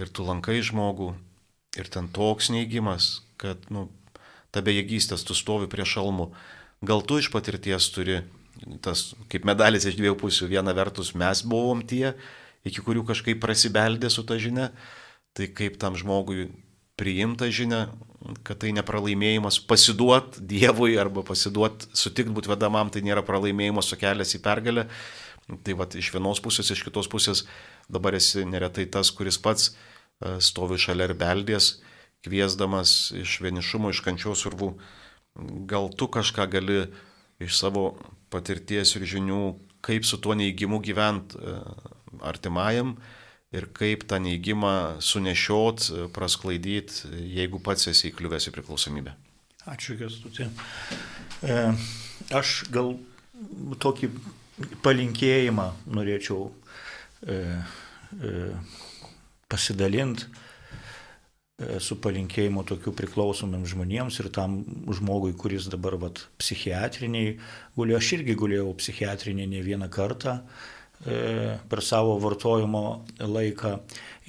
Ir 0.00 0.10
tu 0.10 0.26
lankai 0.26 0.60
žmogų 0.64 1.12
ir 1.78 1.88
ten 1.92 2.08
toks 2.12 2.50
neįgymas, 2.52 3.22
kad, 3.40 3.62
nu, 3.72 3.88
ta 4.52 4.62
bejėgystės, 4.64 5.24
tu 5.26 5.36
stovi 5.36 5.68
prie 5.70 5.86
šalmų. 5.88 6.30
Gal 6.82 7.04
tu 7.06 7.20
iš 7.22 7.30
patirties 7.32 7.90
turi 7.94 8.22
tas, 8.84 9.12
kaip 9.32 9.46
medalis 9.48 9.86
iš 9.88 9.96
dviejų 9.98 10.16
pusių, 10.20 10.48
viena 10.50 10.74
vertus 10.76 11.12
mes 11.18 11.42
buvom 11.46 11.82
tie, 11.86 12.12
iki 12.66 12.82
kurių 12.84 13.04
kažkaip 13.08 13.40
prasibeldė 13.42 14.10
su 14.12 14.24
ta 14.26 14.38
žinia, 14.40 14.70
tai 15.36 15.48
kaip 15.50 15.78
tam 15.82 15.96
žmogui 15.98 16.50
priimta 16.98 17.48
žinia, 17.50 17.86
kad 18.46 18.60
tai 18.62 18.70
nepralaimėjimas 18.76 19.58
pasiduot 19.66 20.38
Dievui 20.38 20.94
arba 21.00 21.24
pasiduot, 21.26 21.88
sutikt 21.96 22.30
būti 22.34 22.52
vedamam, 22.52 22.92
tai 22.92 23.02
nėra 23.02 23.24
pralaimėjimas, 23.26 23.90
o 23.92 23.98
kelias 23.98 24.36
į 24.36 24.42
pergalę. 24.44 24.86
Tai 25.66 25.74
va 25.74 25.88
iš 25.98 26.12
vienos 26.14 26.38
pusės, 26.40 26.70
iš 26.70 26.84
kitos 26.86 27.08
pusės 27.10 27.42
dabar 27.90 28.14
esi 28.14 28.44
neretai 28.46 28.86
tas, 28.86 29.10
kuris 29.10 29.40
pats 29.42 29.72
e, 29.72 30.38
stovi 30.38 30.78
šalia 30.78 31.08
ir 31.08 31.16
beldės, 31.18 31.80
kviesdamas 32.22 33.10
iš 33.18 33.40
vienišumo, 33.42 33.90
iš 33.90 34.04
kančios 34.06 34.46
urvų. 34.46 34.70
Gal 35.66 35.90
tu 35.98 36.06
kažką 36.12 36.46
gali 36.52 36.84
iš 37.42 37.58
savo 37.58 37.96
patirties 38.32 38.96
ir 38.96 39.06
žinių, 39.08 39.42
kaip 39.84 40.06
su 40.08 40.18
tuo 40.22 40.36
neįgymu 40.38 40.80
gyvent 40.84 41.36
e, 41.36 41.56
artimajam, 42.28 42.96
ir 43.52 43.68
kaip 43.76 44.06
tą 44.08 44.18
neįgymą 44.24 45.00
sunešiot, 45.04 45.88
prasklaidyt, 46.16 47.02
jeigu 47.12 47.60
pats 47.64 47.90
esi 47.92 48.08
įkliuvęs 48.10 48.48
į 48.48 48.54
priklausomybę. 48.56 49.14
Ačiū, 49.68 49.98
Kestutė. 50.00 50.48
E, 51.44 51.58
aš 52.34 52.62
gal 52.72 52.96
tokį 53.82 54.08
palinkėjimą 54.82 55.68
norėčiau 55.92 56.48
e, 56.48 57.36
e, 57.36 58.32
pasidalinti 59.52 60.26
e, 60.26 60.51
su 61.82 61.96
palinkėjimu 62.02 62.64
tokių 62.68 62.94
priklausomiems 62.98 63.72
žmonėms 63.74 64.20
ir 64.22 64.28
tam 64.34 64.60
žmogui, 64.90 65.32
kuris 65.38 65.68
dabar 65.72 65.96
vat, 66.02 66.24
psichiatriniai 66.42 67.36
gulėjo, 67.78 68.02
aš 68.02 68.12
irgi 68.18 68.38
gulėjau 68.38 68.70
psichiatriniai 68.80 69.50
ne 69.50 69.64
vieną 69.64 69.90
kartą, 69.92 70.40
per 71.02 71.82
savo 71.82 72.14
vartojimo 72.22 72.84
laiką 73.18 73.72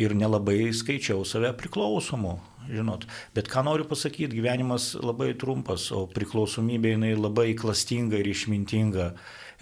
ir 0.02 0.16
nelabai 0.18 0.74
skaičiau 0.74 1.22
save 1.26 1.54
priklausomu. 1.58 2.40
Žinot, 2.64 3.04
bet 3.36 3.50
ką 3.52 3.66
noriu 3.68 3.84
pasakyti, 3.84 4.38
gyvenimas 4.40 4.94
labai 4.96 5.34
trumpas, 5.36 5.90
o 5.92 6.06
priklausomybė 6.08 6.94
jinai 6.94 7.12
labai 7.18 7.52
klastinga 7.60 8.22
ir 8.22 8.30
išmintinga 8.32 9.10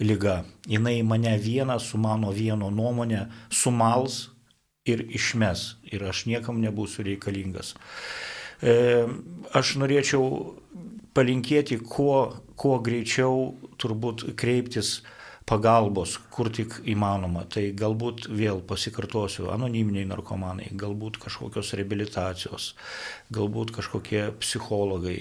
lyga. 0.06 0.44
Jinai 0.70 1.00
mane 1.02 1.34
vieną 1.42 1.80
su 1.82 1.98
mano 1.98 2.30
vieno 2.30 2.70
nuomonė 2.70 3.26
sumals 3.50 4.28
ir 4.84 5.04
išmes 5.14 5.76
ir 5.92 6.02
aš 6.08 6.26
niekam 6.26 6.60
nebūsiu 6.62 7.06
reikalingas. 7.06 7.74
E, 8.62 9.06
aš 9.54 9.76
norėčiau 9.78 10.54
palinkėti 11.14 11.78
kuo, 11.82 12.38
kuo 12.58 12.78
greičiau 12.82 13.52
turbūt 13.78 14.32
kreiptis 14.38 15.00
pagalbos, 15.46 16.16
kur 16.30 16.48
tik 16.54 16.78
įmanoma. 16.88 17.44
Tai 17.50 17.64
galbūt 17.78 18.28
vėl 18.30 18.62
pasikartosiu, 18.66 19.48
anoniminiai 19.54 20.06
narkomanai, 20.08 20.70
galbūt 20.78 21.18
kažkokios 21.22 21.74
rehabilitacijos, 21.78 22.72
galbūt 23.34 23.74
kažkokie 23.76 24.24
psichologai, 24.42 25.18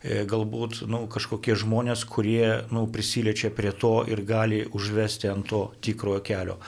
e, 0.00 0.22
galbūt 0.28 0.84
nu, 0.88 1.04
kažkokie 1.12 1.56
žmonės, 1.58 2.04
kurie 2.08 2.64
nu, 2.72 2.86
prisiliečia 2.92 3.52
prie 3.52 3.72
to 3.72 3.94
ir 4.08 4.24
gali 4.28 4.64
užvesti 4.72 5.32
ant 5.32 5.48
to 5.52 5.66
tikrojo 5.84 6.24
kelio. 6.24 6.60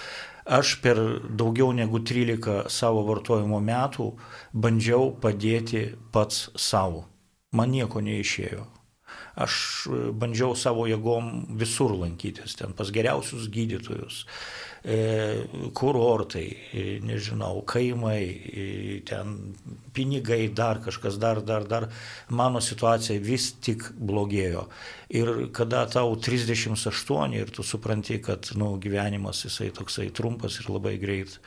Aš 0.45 0.75
per 0.85 0.99
daugiau 1.33 1.73
negu 1.73 2.03
13 2.05 2.69
savo 2.69 3.03
vartojimo 3.09 3.61
metų 3.65 4.11
bandžiau 4.53 5.15
padėti 5.23 5.87
pats 6.13 6.51
savo. 6.61 7.07
Man 7.53 7.73
nieko 7.73 8.03
neišėjo. 8.05 8.74
Aš 9.35 9.55
e, 9.91 10.01
bandžiau 10.15 10.55
savo 10.55 10.85
jėgom 10.87 11.57
visur 11.59 11.95
lankytis, 11.99 12.55
ten 12.59 12.75
pas 12.77 12.91
geriausius 12.95 13.49
gydytojus, 13.51 14.21
e, 14.87 14.99
kurortai, 15.75 16.45
e, 16.71 16.85
nežinau, 17.03 17.65
kaimai, 17.67 18.23
ten 19.09 19.35
pinigai, 19.97 20.47
dar 20.55 20.79
kažkas, 20.85 21.19
dar, 21.19 21.43
dar, 21.43 21.67
dar. 21.67 21.89
Mano 22.31 22.63
situacija 22.63 23.19
vis 23.19 23.51
tik 23.59 23.89
blogėjo. 23.99 24.69
Ir 25.11 25.35
kada 25.55 25.83
tau 25.91 26.15
38 26.15 27.35
ir 27.35 27.51
tu 27.51 27.67
supranti, 27.67 28.21
kad 28.23 28.55
nu, 28.55 28.77
gyvenimas 28.79 29.43
jisai 29.49 29.73
toksai 29.75 30.13
trumpas 30.15 30.63
ir 30.63 30.71
labai 30.71 30.95
greit 31.03 31.41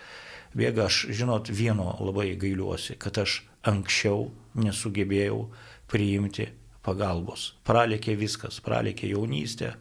bėga, 0.58 0.90
aš, 0.92 1.06
žinot, 1.16 1.48
vieno 1.56 1.94
labai 2.04 2.34
gailiuosi, 2.40 3.00
kad 3.00 3.16
aš 3.24 3.42
anksčiau 3.68 4.28
nesugebėjau 4.60 5.46
priimti 5.88 6.52
pagalbos. 6.88 7.52
Pralėkė 7.68 8.16
viskas, 8.20 8.62
pralėkė 8.64 9.12
jaunystė, 9.12 9.74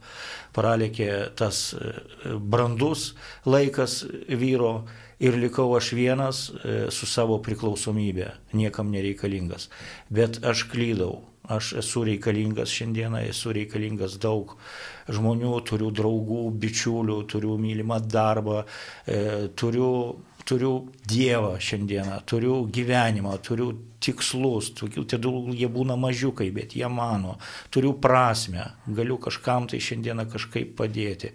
pralėkė 0.55 1.09
tas 1.39 1.71
e, 1.73 1.93
brandus 2.37 3.13
laikas 3.47 4.01
vyro 4.27 4.73
ir 5.23 5.39
likau 5.39 5.71
aš 5.77 5.93
vienas 5.97 6.43
e, 6.49 6.77
su 6.93 7.09
savo 7.09 7.39
priklausomybė, 7.45 8.33
niekam 8.57 8.91
nereikalingas. 8.93 9.69
Bet 10.13 10.41
aš 10.45 10.67
klydau, 10.71 11.23
aš 11.47 11.73
esu 11.81 12.03
reikalingas 12.07 12.73
šiandieną, 12.75 13.23
esu 13.31 13.55
reikalingas 13.55 14.17
daug 14.21 14.57
žmonių, 15.07 15.53
turiu 15.67 15.91
draugų, 15.95 16.43
bičiulių, 16.61 17.21
turiu 17.31 17.55
mylimą 17.61 18.01
darbą, 18.03 18.63
e, 19.07 19.47
turiu 19.55 19.91
turiu 20.47 20.87
Dievą 21.07 21.57
šiandieną, 21.59 22.21
turiu 22.25 22.65
gyvenimą, 22.71 23.37
turiu 23.43 23.71
tikslus, 23.99 24.71
tegul 24.77 25.55
jie 25.55 25.69
būna 25.71 25.97
mažiukai, 25.99 26.49
bet 26.55 26.75
jie 26.77 26.87
mano, 26.87 27.37
turiu 27.73 27.93
prasme, 28.01 28.69
galiu 28.87 29.17
kažkam 29.21 29.67
tai 29.67 29.81
šiandieną 29.83 30.27
kažkaip 30.31 30.75
padėti. 30.79 31.33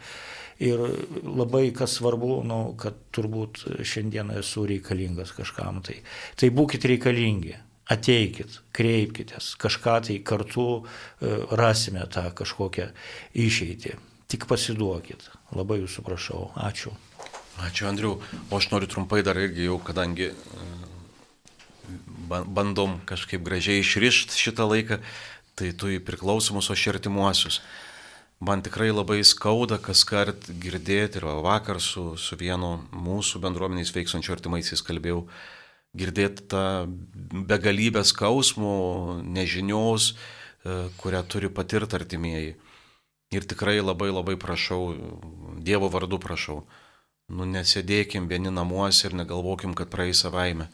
Ir 0.62 0.78
labai 1.26 1.72
kas 1.74 1.96
svarbu, 1.98 2.36
nu, 2.46 2.60
kad 2.78 2.96
turbūt 3.12 3.64
šiandieną 3.82 4.38
esu 4.40 4.64
reikalingas 4.68 5.32
kažkam 5.34 5.80
tai. 5.82 5.98
Tai 6.38 6.52
būkite 6.54 6.92
reikalingi, 6.92 7.56
ateikit, 7.90 8.60
kreipkitės, 8.76 9.56
kažką 9.60 9.96
tai 10.06 10.20
kartu 10.24 10.66
e, 10.78 11.34
rasime 11.58 12.06
tą 12.12 12.28
kažkokią 12.38 12.92
išeitį. 13.34 13.96
Tik 14.32 14.46
pasiduokit. 14.48 15.26
Labai 15.52 15.82
jūsų 15.82 16.04
prašau. 16.06 16.46
Ačiū. 16.56 16.94
Ačiū 17.60 17.88
Andriu, 17.90 18.16
o 18.48 18.56
aš 18.56 18.70
noriu 18.72 18.88
trumpai 18.88 19.20
dar 19.22 19.36
irgi 19.36 19.66
jau, 19.68 19.76
kadangi 19.76 20.30
e, 20.32 20.34
bandom 22.28 22.96
kažkaip 23.04 23.44
gražiai 23.44 23.82
išrišti 23.82 24.38
šitą 24.40 24.64
laiką, 24.70 25.02
tai 25.58 25.72
tu 25.76 25.90
į 25.92 26.00
priklausomus, 26.00 26.70
o 26.72 26.76
šertimuosius. 26.78 27.60
Man 28.42 28.64
tikrai 28.64 28.88
labai 28.90 29.20
skauda 29.22 29.76
kas 29.78 30.02
kart 30.08 30.48
girdėti 30.48 31.20
ir 31.20 31.28
vakar 31.44 31.78
su, 31.78 32.16
su 32.18 32.38
vienu 32.40 32.80
mūsų 32.90 33.42
bendruomeniais 33.44 33.92
veiksančiu 33.94 34.32
artimaisiais 34.34 34.82
kalbėjau, 34.82 35.26
girdėti 35.94 36.48
tą 36.50 36.64
begalybę 37.52 38.02
skausmų, 38.08 39.20
nežinios, 39.28 40.14
e, 40.64 40.86
kurią 40.98 41.20
turi 41.28 41.52
patirti 41.52 42.00
artimieji. 42.00 42.56
Ir 43.32 43.46
tikrai 43.48 43.78
labai 43.80 44.10
labai 44.10 44.34
prašau, 44.40 44.96
Dievo 45.62 45.92
vardu 45.92 46.18
prašau, 46.18 46.64
nu 47.32 47.46
nesėdėkim 47.48 48.28
vieni 48.30 48.52
namuose 48.52 49.08
ir 49.08 49.16
negalvokim, 49.16 49.76
kad 49.78 49.90
praeis 49.92 50.22
savaime. 50.24 50.68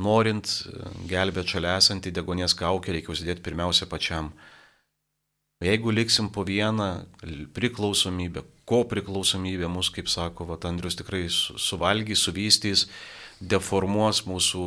Norint 0.00 0.48
e, 0.48 0.86
gelbėti 1.10 1.56
šalia 1.56 1.76
esantį 1.80 2.14
degonės 2.16 2.54
kaukę, 2.56 2.94
reikia 2.94 3.12
užsidėti 3.14 3.44
pirmiausia 3.44 3.88
pačiam. 3.90 4.32
Jeigu 5.60 5.92
liksim 5.92 6.30
po 6.32 6.46
vieną 6.48 6.88
priklausomybę, 7.56 8.46
ko 8.64 8.80
priklausomybė 8.88 9.68
mus, 9.68 9.90
kaip 9.92 10.08
sako 10.08 10.46
Vat 10.48 10.64
Andrius, 10.64 10.96
tikrai 10.96 11.26
suvalgys, 11.28 12.22
suvystys, 12.24 12.86
deformuos 13.40 14.22
mūsų 14.28 14.64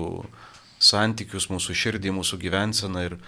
santykius, 0.84 1.50
mūsų 1.50 1.78
širdį, 1.82 2.14
mūsų 2.14 2.38
gyvenseną 2.44 3.08
ir 3.08 3.18
e, 3.18 3.22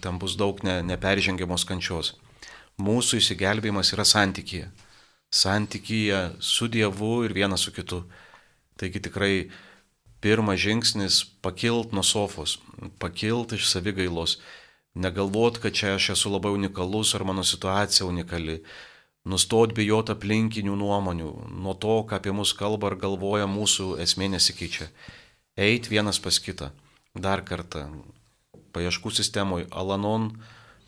tam 0.00 0.22
bus 0.22 0.38
daug 0.40 0.62
ne, 0.64 0.80
neperžengiamos 0.88 1.68
kančios. 1.68 2.14
Mūsų 2.80 3.20
įsigelbėjimas 3.20 3.92
yra 3.92 4.08
santykėje 4.08 4.70
santykyje 5.30 6.30
su 6.40 6.68
Dievu 6.68 7.24
ir 7.24 7.32
vienas 7.32 7.60
su 7.60 7.72
kitu. 7.72 8.04
Taigi 8.76 9.00
tikrai 9.00 9.50
pirmas 10.20 10.60
žingsnis- 10.60 11.24
pakilt 11.44 11.92
nuo 11.92 12.02
sofos, 12.02 12.58
pakilt 12.98 13.52
iš 13.52 13.68
savigailos, 13.70 14.38
negalvot, 14.94 15.58
kad 15.58 15.72
čia 15.72 15.94
aš 15.94 16.10
esu 16.10 16.30
labai 16.30 16.52
unikalus 16.52 17.14
ar 17.14 17.24
mano 17.24 17.44
situacija 17.44 18.06
unikali, 18.06 18.62
nustot 19.24 19.74
bijot 19.74 20.10
aplinkinių 20.10 20.76
nuomonių, 20.76 21.50
nuo 21.50 21.74
to, 21.74 22.02
ką 22.08 22.16
apie 22.16 22.32
mus 22.32 22.52
kalba 22.52 22.90
ar 22.90 22.96
galvoja 22.96 23.46
mūsų 23.46 23.98
esmė 24.00 24.30
nesikeičia. 24.30 24.88
Eit 25.56 25.90
vienas 25.90 26.18
pas 26.18 26.38
kitą. 26.38 26.70
Dar 27.14 27.42
kartą. 27.42 27.90
Paieškų 28.72 29.10
sistemoje 29.10 29.66
Alanon 29.70 30.30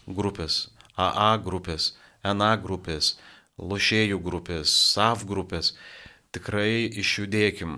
grupės, 0.07 0.71
AA 0.97 1.37
grupės, 1.39 1.93
NA 2.23 2.57
grupės, 2.57 3.17
lošėjų 3.61 4.19
grupės, 4.23 4.73
SAV 4.95 5.27
grupės, 5.29 5.73
tikrai 6.33 6.89
išjudėkim, 7.03 7.77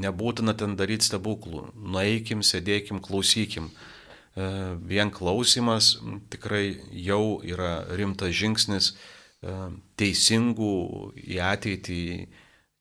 nebūtina 0.00 0.54
ten 0.56 0.76
daryti 0.78 1.10
stebuklų, 1.10 1.70
nueikim, 1.74 2.44
sėdėkim, 2.46 3.02
klausykim. 3.04 3.70
E, 3.70 4.46
vien 4.86 5.10
klausimas 5.12 5.98
tikrai 6.32 6.78
jau 6.92 7.40
yra 7.44 7.84
rimtas 7.98 8.32
žingsnis 8.36 8.92
e, 8.94 9.56
teisingų 10.00 10.74
į 11.20 11.40
ateitį 11.50 12.02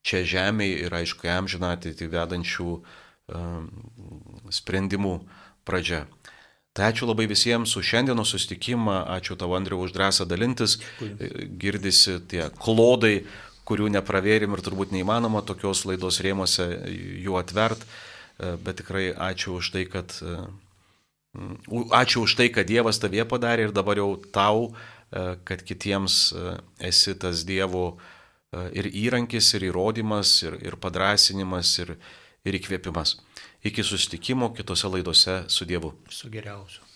čia 0.06 0.24
žemėje 0.24 0.86
ir 0.86 0.96
aišku, 1.02 1.28
amžiną 1.28 1.74
ateitį 1.76 2.08
vedančių 2.14 2.70
e, 2.78 3.44
sprendimų 4.56 5.16
pradžia. 5.68 6.06
Tai 6.80 6.93
ačiū 6.93 7.09
labai 7.09 7.25
visiems 7.27 7.73
už 7.75 7.84
šiandienos 7.84 8.30
sustikimą, 8.32 9.01
ačiū 9.11 9.36
tavo 9.36 9.57
Andriu 9.57 9.82
už 9.84 9.91
drąsą 9.91 10.23
dalintis, 10.23 10.77
girdisi 11.59 12.21
tie 12.32 12.45
klodai, 12.55 13.25
kurių 13.67 13.89
nepravėrim 13.97 14.55
ir 14.55 14.63
turbūt 14.63 14.93
neįmanoma 14.95 15.41
tokios 15.43 15.84
laidos 15.84 16.21
rėmose 16.23 16.69
jų 17.25 17.36
atvert, 17.36 17.84
bet 18.39 18.80
tikrai 18.80 19.09
ačiū 19.11 19.57
už 19.59 19.73
tai, 19.75 19.84
kad, 19.91 20.15
ačiū 21.99 22.23
už 22.23 22.38
tai, 22.39 22.47
kad 22.47 22.71
Dievas 22.71 23.03
tavie 23.03 23.27
padarė 23.27 23.67
ir 23.67 23.75
dabar 23.75 23.99
jau 23.99 24.13
tau, 24.32 24.71
kad 25.11 25.67
kitiems 25.67 26.32
esi 26.80 27.17
tas 27.19 27.43
Dievo 27.43 27.89
ir 28.71 28.88
įrankis, 28.88 29.51
ir 29.59 29.67
įrodymas, 29.67 30.38
ir, 30.47 30.55
ir 30.63 30.80
padrasinimas, 30.80 31.75
ir, 31.84 31.97
ir 32.47 32.63
įkvėpimas. 32.63 33.17
Iki 33.64 33.84
susitikimo 33.84 34.53
kitose 34.53 34.88
laidose 34.88 35.43
su 35.47 35.66
Dievu. 35.66 35.93
Su 36.10 36.30
geriausiu. 36.30 36.89